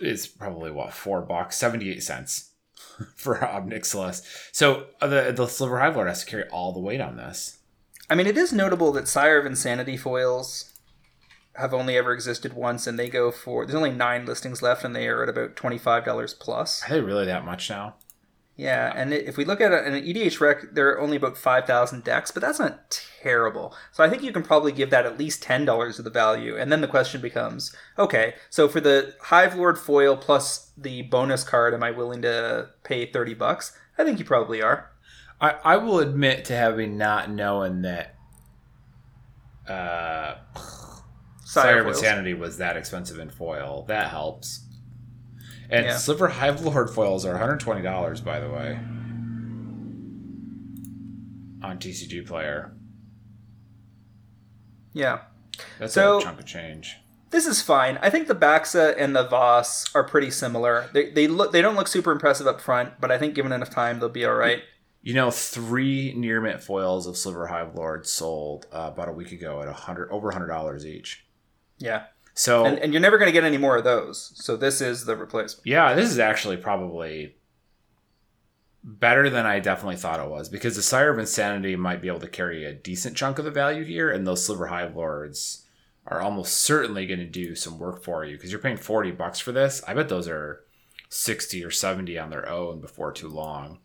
[0.00, 2.52] It's probably what four bucks, seventy eight cents
[3.16, 4.22] for Obnixilis.
[4.52, 7.58] So uh, the the Sliver Hive Lord has to carry all the weight on this.
[8.08, 10.72] I mean, it is notable that Sire of Insanity foils
[11.56, 14.94] have only ever existed once, and they go for there's only nine listings left, and
[14.94, 16.84] they are at about twenty five dollars plus.
[16.84, 17.96] Are they really that much now?
[18.54, 22.30] Yeah, and if we look at an EDH rec, there are only about 5,000 decks,
[22.30, 23.74] but that's not terrible.
[23.92, 26.56] So I think you can probably give that at least $10 of the value.
[26.56, 31.44] And then the question becomes okay, so for the Hive Lord foil plus the bonus
[31.44, 33.76] card, am I willing to pay 30 bucks?
[33.96, 34.90] I think you probably are.
[35.40, 38.14] I, I will admit to having not known that
[39.66, 40.36] uh,
[41.44, 43.84] Sire of Insanity was that expensive in foil.
[43.88, 44.66] That helps.
[45.72, 45.96] And yeah.
[45.96, 48.78] Sliver Hive Lord foils are $120, by the way,
[51.66, 52.74] on TCG Player.
[54.92, 55.20] Yeah.
[55.78, 56.98] That's so, a chunk of change.
[57.30, 57.98] This is fine.
[58.02, 60.90] I think the Baxa and the Voss are pretty similar.
[60.92, 63.70] They, they look they don't look super impressive up front, but I think given enough
[63.70, 64.62] time they'll be all right.
[65.00, 69.32] You know, three near mint foils of Sliver Hive Lord sold uh, about a week
[69.32, 71.24] ago at a hundred over hundred dollars each.
[71.78, 72.04] Yeah,
[72.34, 74.32] so and, and you're never going to get any more of those.
[74.34, 75.66] So this is the replacement.
[75.66, 77.36] Yeah, this is actually probably
[78.84, 82.20] better than I definitely thought it was because the Sire of Insanity might be able
[82.20, 85.66] to carry a decent chunk of the value here, and those Sliver Hive Lords
[86.06, 89.38] are almost certainly going to do some work for you because you're paying 40 bucks
[89.38, 89.82] for this.
[89.86, 90.64] I bet those are
[91.10, 93.78] 60 or 70 on their own before too long.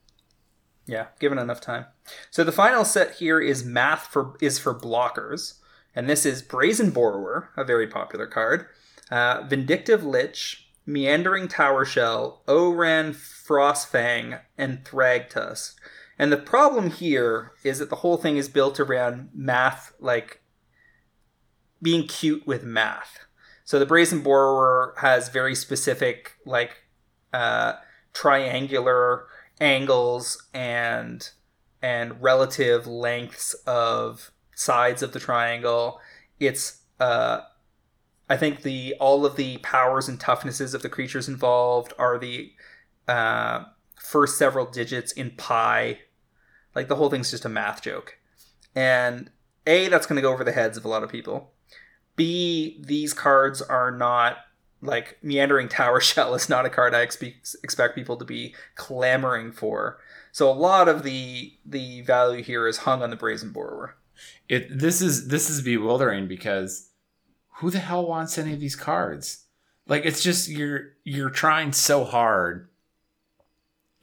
[0.88, 1.86] Yeah, given enough time.
[2.32, 5.56] So the final set here is math for is for blockers
[5.98, 8.68] and this is Brazen Borrower, a very popular card,
[9.10, 15.74] uh, Vindictive Lich, Meandering Tower Shell, Ohran Frostfang, and Thragtusk.
[16.20, 20.44] And the problem here is that the whole thing is built around math, like
[21.82, 23.26] being cute with math.
[23.66, 26.84] So the Brazen Borrower has very specific, like,
[27.34, 27.74] uh,
[28.14, 29.26] triangular
[29.60, 31.28] angles and
[31.82, 36.02] and relative lengths of sides of the triangle.
[36.40, 37.42] It's uh,
[38.28, 42.52] I think the all of the powers and toughnesses of the creatures involved are the
[43.08, 46.00] uh, first several digits in pi.
[46.76, 48.18] Like the whole thing's just a math joke,
[48.76, 49.30] and
[49.66, 51.54] a that's going to go over the heads of a lot of people.
[52.16, 54.38] B these cards are not
[54.82, 59.52] like meandering tower shell is not a card I expect expect people to be clamoring
[59.52, 60.00] for.
[60.32, 63.96] So a lot of the the value here is hung on the brazen borrower
[64.50, 66.90] it this is this is bewildering because
[67.58, 69.46] who the hell wants any of these cards?
[69.88, 72.70] Like it's just you're you're trying so hard,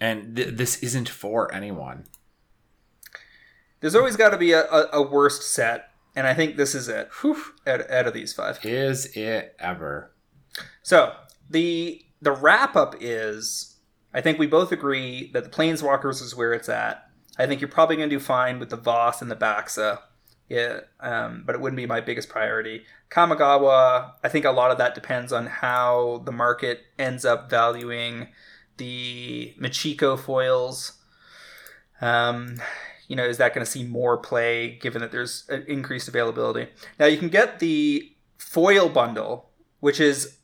[0.00, 2.04] and th- this isn't for anyone.
[3.80, 6.88] There's always got to be a, a, a, worst set, and I think this is
[6.88, 7.10] it.
[7.20, 7.36] Whew,
[7.66, 10.10] out, out of these five, is it ever?
[10.82, 11.12] So
[11.50, 13.76] the the wrap up is,
[14.14, 17.68] I think we both agree that the Planeswalkers is where it's at I think you're
[17.68, 20.00] probably going to do fine with the Voss and the Baxa.
[20.48, 22.84] Yeah, um, but it wouldn't be my biggest priority.
[23.10, 28.28] Kamigawa, I think a lot of that depends on how the market ends up valuing
[28.76, 30.98] the Michiko foils.
[32.00, 32.56] Um,
[33.08, 36.68] you know, is that going to see more play given that there's increased availability?
[36.98, 40.38] Now you can get the foil bundle, which is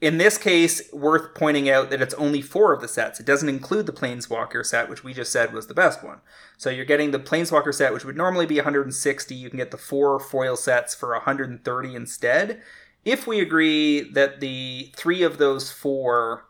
[0.00, 3.18] in this case worth pointing out that it's only four of the sets.
[3.18, 6.20] It doesn't include the Planeswalker set, which we just said was the best one.
[6.56, 9.34] So you're getting the Planeswalker set, which would normally be 160.
[9.34, 12.62] You can get the four foil sets for 130 instead.
[13.04, 16.44] If we agree that the three of those four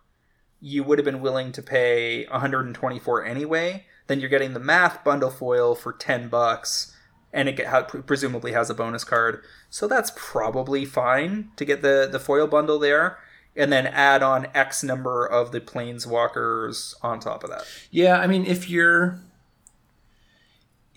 [0.60, 5.30] you would have been willing to pay 124 anyway, then you're getting the math bundle
[5.30, 6.96] foil for 10 bucks
[7.32, 9.44] and it get, presumably has a bonus card.
[9.70, 13.18] So that's probably fine to get the the foil bundle there
[13.58, 17.64] and then add on X number of the planeswalkers on top of that.
[17.90, 19.20] Yeah, I mean if you're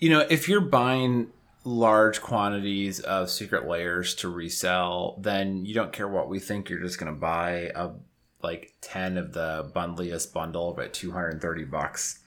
[0.02, 1.28] you know, if you're buying
[1.62, 6.80] large quantities of Secret Lairs to resell, then you don't care what we think, you're
[6.80, 7.90] just going to buy a
[8.42, 12.18] like 10 of the bundliest bundle at 230 bucks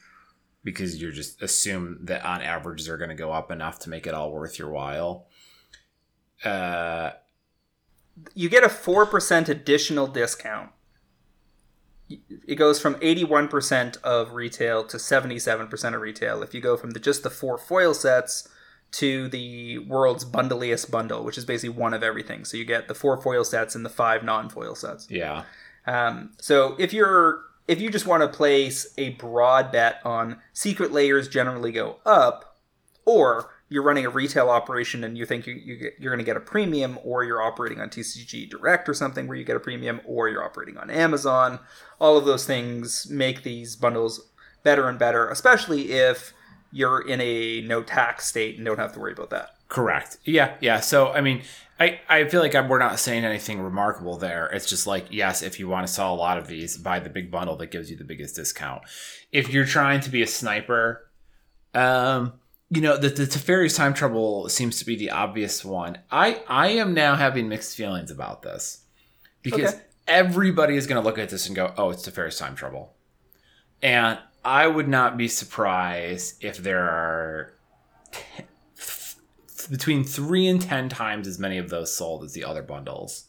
[0.64, 4.08] because you're just assume that on average they're going to go up enough to make
[4.08, 5.28] it all worth your while.
[6.46, 7.12] Uh,
[8.34, 10.72] you get a 4% additional discount.
[12.09, 16.99] It goes from 81% of retail to 77% of retail if you go from the,
[16.99, 18.47] just the four foil sets
[18.91, 22.45] to the world's bundliest bundle, which is basically one of everything.
[22.45, 25.09] So you get the four foil sets and the five non-foil sets.
[25.09, 25.43] Yeah.
[25.88, 30.91] Um, so if you're if you just want to place a broad bet on Secret
[30.91, 32.57] Lairs generally go up,
[33.05, 36.38] or you're running a retail operation and you think you, you are going to get
[36.38, 40.01] a premium, or you're operating on TCG Direct or something where you get a premium,
[40.05, 41.59] or you're operating on Amazon,
[41.99, 44.30] all of those things make these bundles
[44.63, 46.34] better and better, especially if
[46.72, 49.51] you're in a no tax state and don't have to worry about that.
[49.68, 50.18] Correct.
[50.26, 50.80] Yeah, yeah.
[50.80, 51.41] So I mean,
[51.80, 54.47] I, I feel like I'm, we're not saying anything remarkable there.
[54.47, 57.09] It's just like, yes, if you want to sell a lot of these, buy the
[57.09, 58.84] big bundle that gives you the biggest discount.
[59.32, 61.09] If you're trying to be a sniper,
[61.74, 62.34] um,
[62.70, 65.99] you know, the, the Teferi's time trouble seems to be the obvious one.
[66.11, 68.84] I, I am now having mixed feelings about this
[69.43, 69.84] because okay.
[70.07, 72.95] everybody is going to look at this and go, oh, it's Teferi's time trouble.
[73.82, 77.53] And I would not be surprised if there are
[79.70, 83.28] between three and ten times as many of those sold as the other bundles,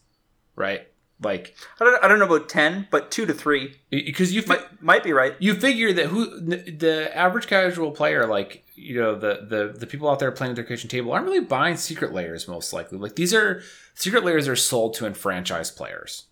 [0.55, 0.87] right?
[1.21, 4.55] Like I don't, I don't know about ten, but two to three because you fi-
[4.55, 5.33] might, might be right.
[5.39, 10.09] You figure that who the average casual player, like you know the the the people
[10.09, 12.99] out there playing at their kitchen table, aren't really buying Secret Lairs most likely.
[12.99, 13.63] Like these are
[13.95, 16.27] Secret Lairs are sold to enfranchised players.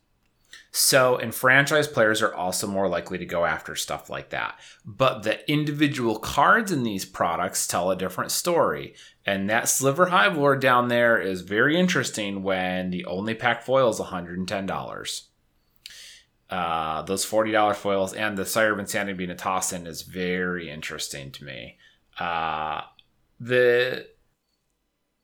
[0.77, 4.59] So, enfranchised players are also more likely to go after stuff like that.
[4.85, 8.93] But the individual cards in these products tell a different story.
[9.25, 13.99] And that Sliver Hivelord down there is very interesting when the only pack foil is
[13.99, 15.21] $110.
[16.47, 20.69] Uh, those $40 foils and the Sire of Insanity being a toss in is very
[20.69, 21.77] interesting to me.
[22.19, 22.81] Uh,
[23.39, 24.07] the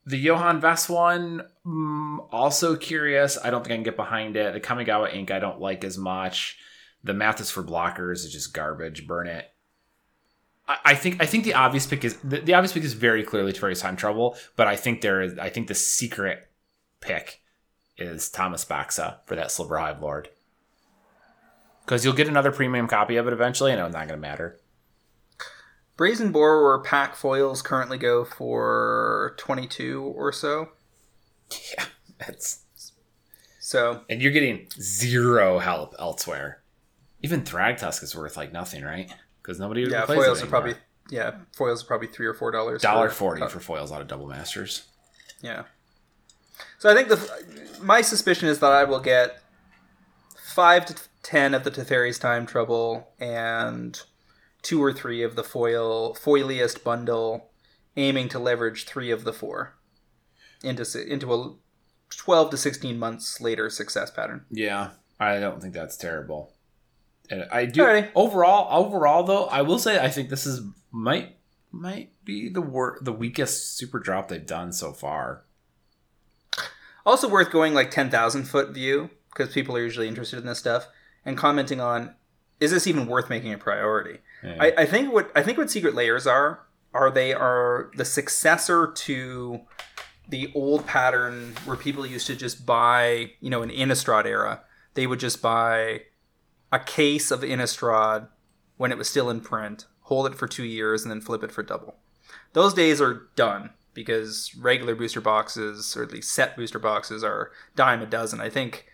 [0.03, 3.37] the Johannes Voss one, mm, also curious.
[3.41, 4.53] I don't think I can get behind it.
[4.53, 6.57] The Kamigawa ink I don't like as much.
[7.03, 9.07] The math is for blockers is just garbage.
[9.07, 9.50] Burn it.
[10.83, 13.53] I, think I think the obvious pick is the, the obvious pick is very clearly
[13.53, 16.49] Teferi's Time Trouble, but I think there is I think the secret
[16.99, 17.41] pick
[17.97, 20.27] is Thomas Baxa for that Sliver Hivelord.
[21.85, 24.59] Because you'll get another premium copy of it eventually, and it's not going to matter.
[25.97, 30.69] Brazen Borrower pack foils currently go for 22 or so.
[31.77, 31.85] Yeah,
[32.17, 32.63] that's
[33.59, 34.01] so.
[34.09, 36.61] And you're getting zero help elsewhere.
[37.21, 39.13] Even Thragtusk is worth like nothing, right?
[39.41, 40.75] Because nobody yeah foils are probably
[41.09, 42.81] yeah foils are probably three or four dollars.
[42.81, 44.87] Dollar forty for foils out of double masters.
[45.41, 45.63] Yeah.
[46.79, 49.41] So I think the my suspicion is that I will get
[50.53, 53.99] five to ten of the Teferi's Time Trouble and
[54.61, 57.49] two or three of the foil foiliest bundle,
[57.97, 59.75] aiming to leverage three of the four
[60.63, 61.53] into into a
[62.09, 64.45] twelve to sixteen months later success pattern.
[64.49, 66.51] Yeah, I don't think that's terrible.
[67.31, 68.09] And I do Alrighty.
[68.13, 68.85] overall.
[68.85, 70.61] Overall, though, I will say I think this is
[70.91, 71.37] might
[71.71, 75.43] might be the wor- the weakest super drop they've done so far.
[77.05, 80.59] Also worth going like ten thousand foot view because people are usually interested in this
[80.59, 80.87] stuff
[81.25, 82.13] and commenting on
[82.59, 84.19] is this even worth making a priority?
[84.43, 84.57] Yeah.
[84.59, 86.59] I, I think what I think what Secret Lairs are
[86.93, 89.61] are they are the successor to
[90.27, 94.61] the old pattern where people used to just buy, you know, in Innistrad era,
[94.93, 96.01] they would just buy
[96.71, 98.27] a case of Innistrad
[98.77, 101.51] when it was still in print, hold it for two years, and then flip it
[101.51, 101.95] for double.
[102.53, 107.51] Those days are done because regular booster boxes, or at least set booster boxes, are
[107.75, 108.39] dime a dozen.
[108.41, 108.87] I think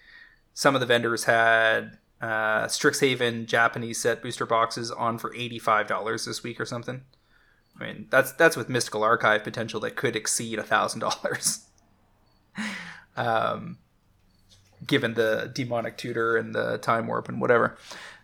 [0.53, 5.87] some of the vendors had uh, Strixhaven Japanese set booster boxes on for eighty five
[5.87, 7.03] dollars this week or something.
[7.79, 11.65] I mean, that's that's with Mystical Archive potential that could exceed a thousand dollars.
[13.17, 13.79] Um,
[14.85, 17.77] given the demonic tutor and the time warp and whatever.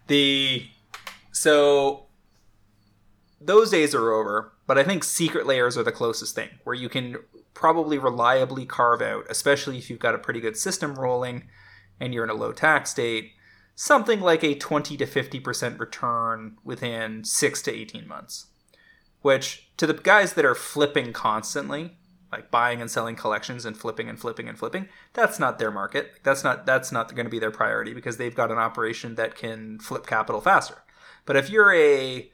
[0.08, 0.68] The
[1.32, 2.06] so
[3.41, 6.89] those days are over, but I think Secret Lairs are the closest thing where you
[6.89, 7.18] can
[7.54, 11.43] probably reliably carve out, especially if you've got a pretty good system rolling
[11.99, 13.32] and you're in a low tax state,
[13.76, 18.47] something like a 20 to 50% return within 6 to 18 months.
[19.22, 21.97] Which to the guys that are flipping constantly,
[22.34, 26.14] like buying and selling collections and flipping and flipping and flipping that's not their market.
[26.24, 29.36] That's not that's not going to be their priority because they've got an operation that
[29.36, 30.84] can flip capital faster.
[31.26, 32.30] But if you're a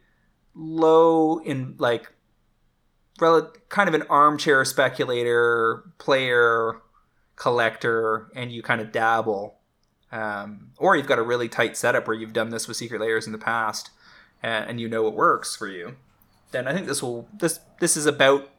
[0.56, 2.12] low in like
[3.20, 6.82] rel- kind of an armchair speculator player
[7.36, 9.56] collector and you kind of dabble
[10.12, 13.28] um, or you've got a really tight setup where you've done this with Secret Lairs
[13.28, 13.92] in the past
[14.42, 15.96] and, and you know it works for you
[16.52, 18.50] then i think this will this this is about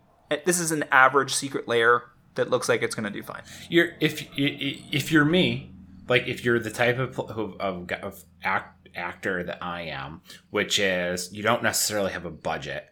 [0.44, 2.04] this is an average Secret Lair
[2.34, 3.42] that looks like it's going to do fine.
[3.68, 5.72] You're if if you're me,
[6.08, 11.32] like if you're the type of of, of, act, actor that I am, which is
[11.32, 12.86] you don't necessarily have a budget.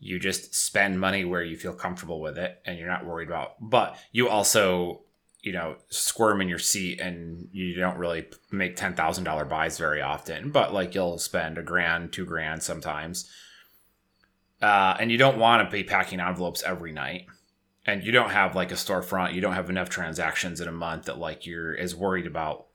[0.00, 3.54] You just spend money where you feel comfortable with it, and you're not worried about.
[3.60, 5.02] But you also,
[5.42, 9.76] you know, squirm in your seat, and you don't really make ten thousand dollar buys
[9.76, 10.50] very often.
[10.50, 13.28] But like you'll spend a grand, two grand sometimes
[14.60, 17.26] uh, and you don't want to be packing envelopes every night.
[17.86, 19.32] And you don't have like a storefront.
[19.32, 22.66] You don't have enough transactions in a month that like you're as worried about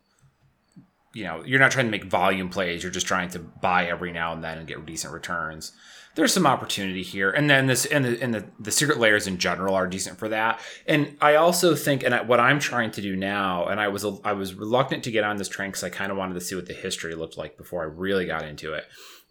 [1.14, 2.82] you know you're not trying to make volume plays.
[2.82, 5.72] You're just trying to buy every now and then and get decent returns.
[6.16, 7.32] There's some opportunity here.
[7.32, 10.30] And then this and the, and the, the Secret Lairs in general are decent for
[10.30, 10.60] that.
[10.88, 14.34] And i also think and what i'm trying to do now and i was i
[14.34, 16.66] was reluctant to get on this train because i kind of wanted to see what
[16.66, 18.86] the history looked like before i really got into it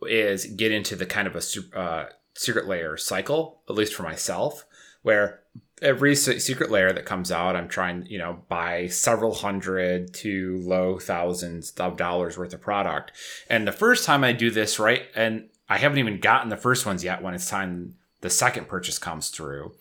[0.06, 4.64] is get into the kind of a uh, Secret Lair cycle, at least for myself,
[5.02, 5.40] where
[5.80, 10.98] every Secret Lair that comes out, I'm trying, you know, buy several hundred to low
[10.98, 13.12] thousands of dollars worth of product.
[13.50, 16.86] And the first time I do this, right, and I haven't even gotten the first
[16.86, 19.74] ones yet when it's time the second purchase comes through.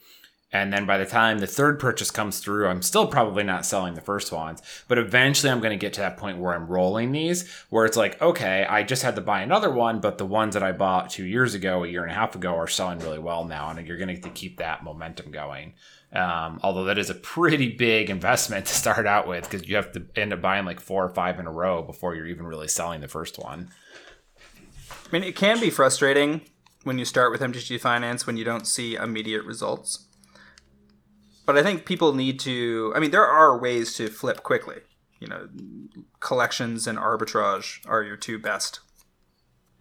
[0.53, 3.93] And then by the time the third purchase comes through, I'm still probably not selling
[3.93, 4.61] the first ones.
[4.87, 7.97] But eventually I'm going to get to that point where I'm rolling these, where it's
[7.97, 11.09] like, okay, I just had to buy another one, but the ones that I bought
[11.09, 13.69] two years ago, a year and a half ago, are selling really well now.
[13.69, 15.73] And you're going to to keep that momentum going.
[16.13, 19.93] Um, although that is a pretty big investment to start out with because you have
[19.93, 22.67] to end up buying like four or five in a row before you're even really
[22.67, 23.69] selling the first one.
[24.91, 26.41] I mean, it can be frustrating
[26.83, 30.07] when you start with MTG Finance when you don't see immediate results
[31.51, 32.93] but I think people need to.
[32.95, 34.77] I mean, there are ways to flip quickly.
[35.19, 35.49] You know,
[36.21, 38.79] collections and arbitrage are your two best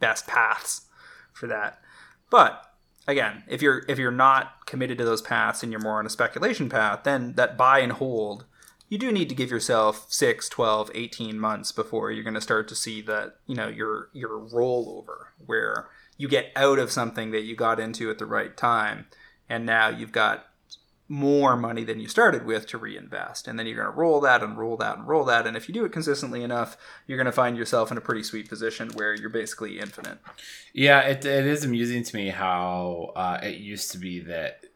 [0.00, 0.88] best paths
[1.32, 1.80] for that.
[2.28, 2.64] But
[3.06, 6.10] again, if you're if you're not committed to those paths and you're more on a
[6.10, 8.46] speculation path, then that buy and hold,
[8.88, 12.66] you do need to give yourself 6, 12, 18 months before you're going to start
[12.66, 17.42] to see that, you know, your your rollover where you get out of something that
[17.42, 19.06] you got into at the right time
[19.48, 20.49] and now you've got
[21.10, 23.48] more money than you started with to reinvest.
[23.48, 25.44] And then you're going to roll that and roll that and roll that.
[25.44, 28.22] And if you do it consistently enough, you're going to find yourself in a pretty
[28.22, 30.18] sweet position where you're basically infinite.
[30.72, 34.66] Yeah, it, it is amusing to me how uh, it used to be that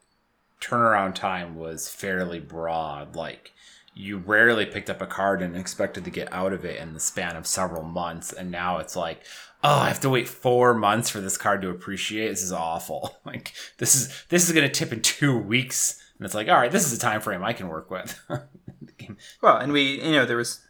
[0.61, 3.15] turnaround time was fairly broad.
[3.15, 3.53] Like,
[3.95, 7.01] you rarely picked up a card and expected to get out of it in the
[7.01, 8.33] span of several months.
[8.33, 9.23] And now it's like,
[9.63, 12.31] oh, I have to wait four months for this card to appreciate.
[12.31, 13.19] This is awful.
[13.25, 16.73] Like this is this is gonna tip in two weeks and it's like, all right,
[16.73, 18.19] this is a time frame I can work with.
[19.43, 20.63] well, and we, you know, there was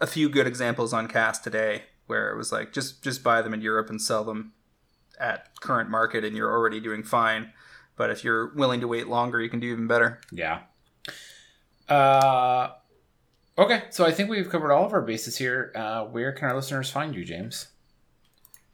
[0.00, 3.52] a few good examples on cast today where it was like just just buy them
[3.52, 4.52] in Europe and sell them
[5.18, 7.52] at current market, and you're already doing fine.
[7.96, 10.20] But if you're willing to wait longer, you can do even better.
[10.30, 10.60] Yeah.
[11.88, 12.68] Uh,
[13.58, 15.72] okay, so I think we've covered all of our bases here.
[15.74, 17.66] Uh, where can our listeners find you, James?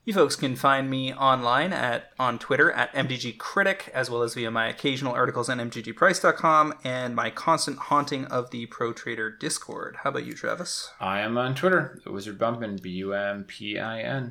[0.06, 4.34] You folks can find me online at on Twitter at MTG Critic, as well as
[4.34, 9.96] via my occasional articles on MTGPrice.com and my constant haunting of the Pro Trader Discord.
[10.04, 10.92] How about you, Travis?
[11.00, 14.30] I am on Twitter, Wizard Bumpin, B U M P I N.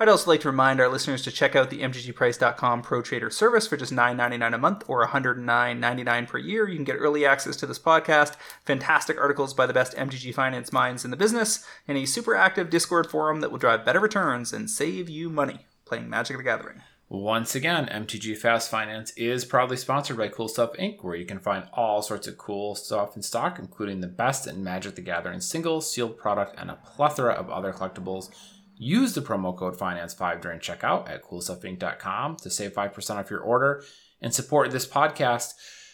[0.00, 3.68] I'd also like to remind our listeners to check out the MTGPrice.com Pro Trader service
[3.68, 6.68] for just $9.99 a month or $109.99 per year.
[6.68, 8.34] You can get early access to this podcast,
[8.64, 12.70] fantastic articles by the best MTG finance minds in the business, and a super active
[12.70, 15.66] Discord forum that will drive better returns and save you money.
[15.84, 16.82] playing Magic the Gathering.
[17.08, 21.38] Once again, MTG Fast Finance is proudly sponsored by Cool Stuff Inc., where you can
[21.38, 25.40] find all sorts of cool stuff in stock, including the best in Magic the Gathering
[25.40, 28.30] single, sealed product, and a plethora of other collectibles.
[28.76, 33.84] Use the promo code FINANCE5 during checkout at coolstuffinc.com to save 5% off your order
[34.20, 35.52] and support this podcast.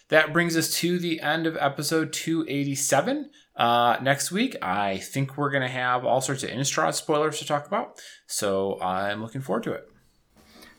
[0.09, 3.31] That brings us to the end of episode 287.
[3.57, 7.47] Uh, next week, I think we're going to have all sorts of Innistrad spoilers to
[7.47, 9.89] talk about, so I'm looking forward to it.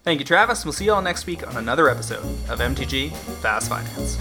[0.04, 0.66] Thank you, Travis.
[0.66, 3.12] We'll see you all next week on another episode of MTG
[3.42, 4.18] Fast Finance.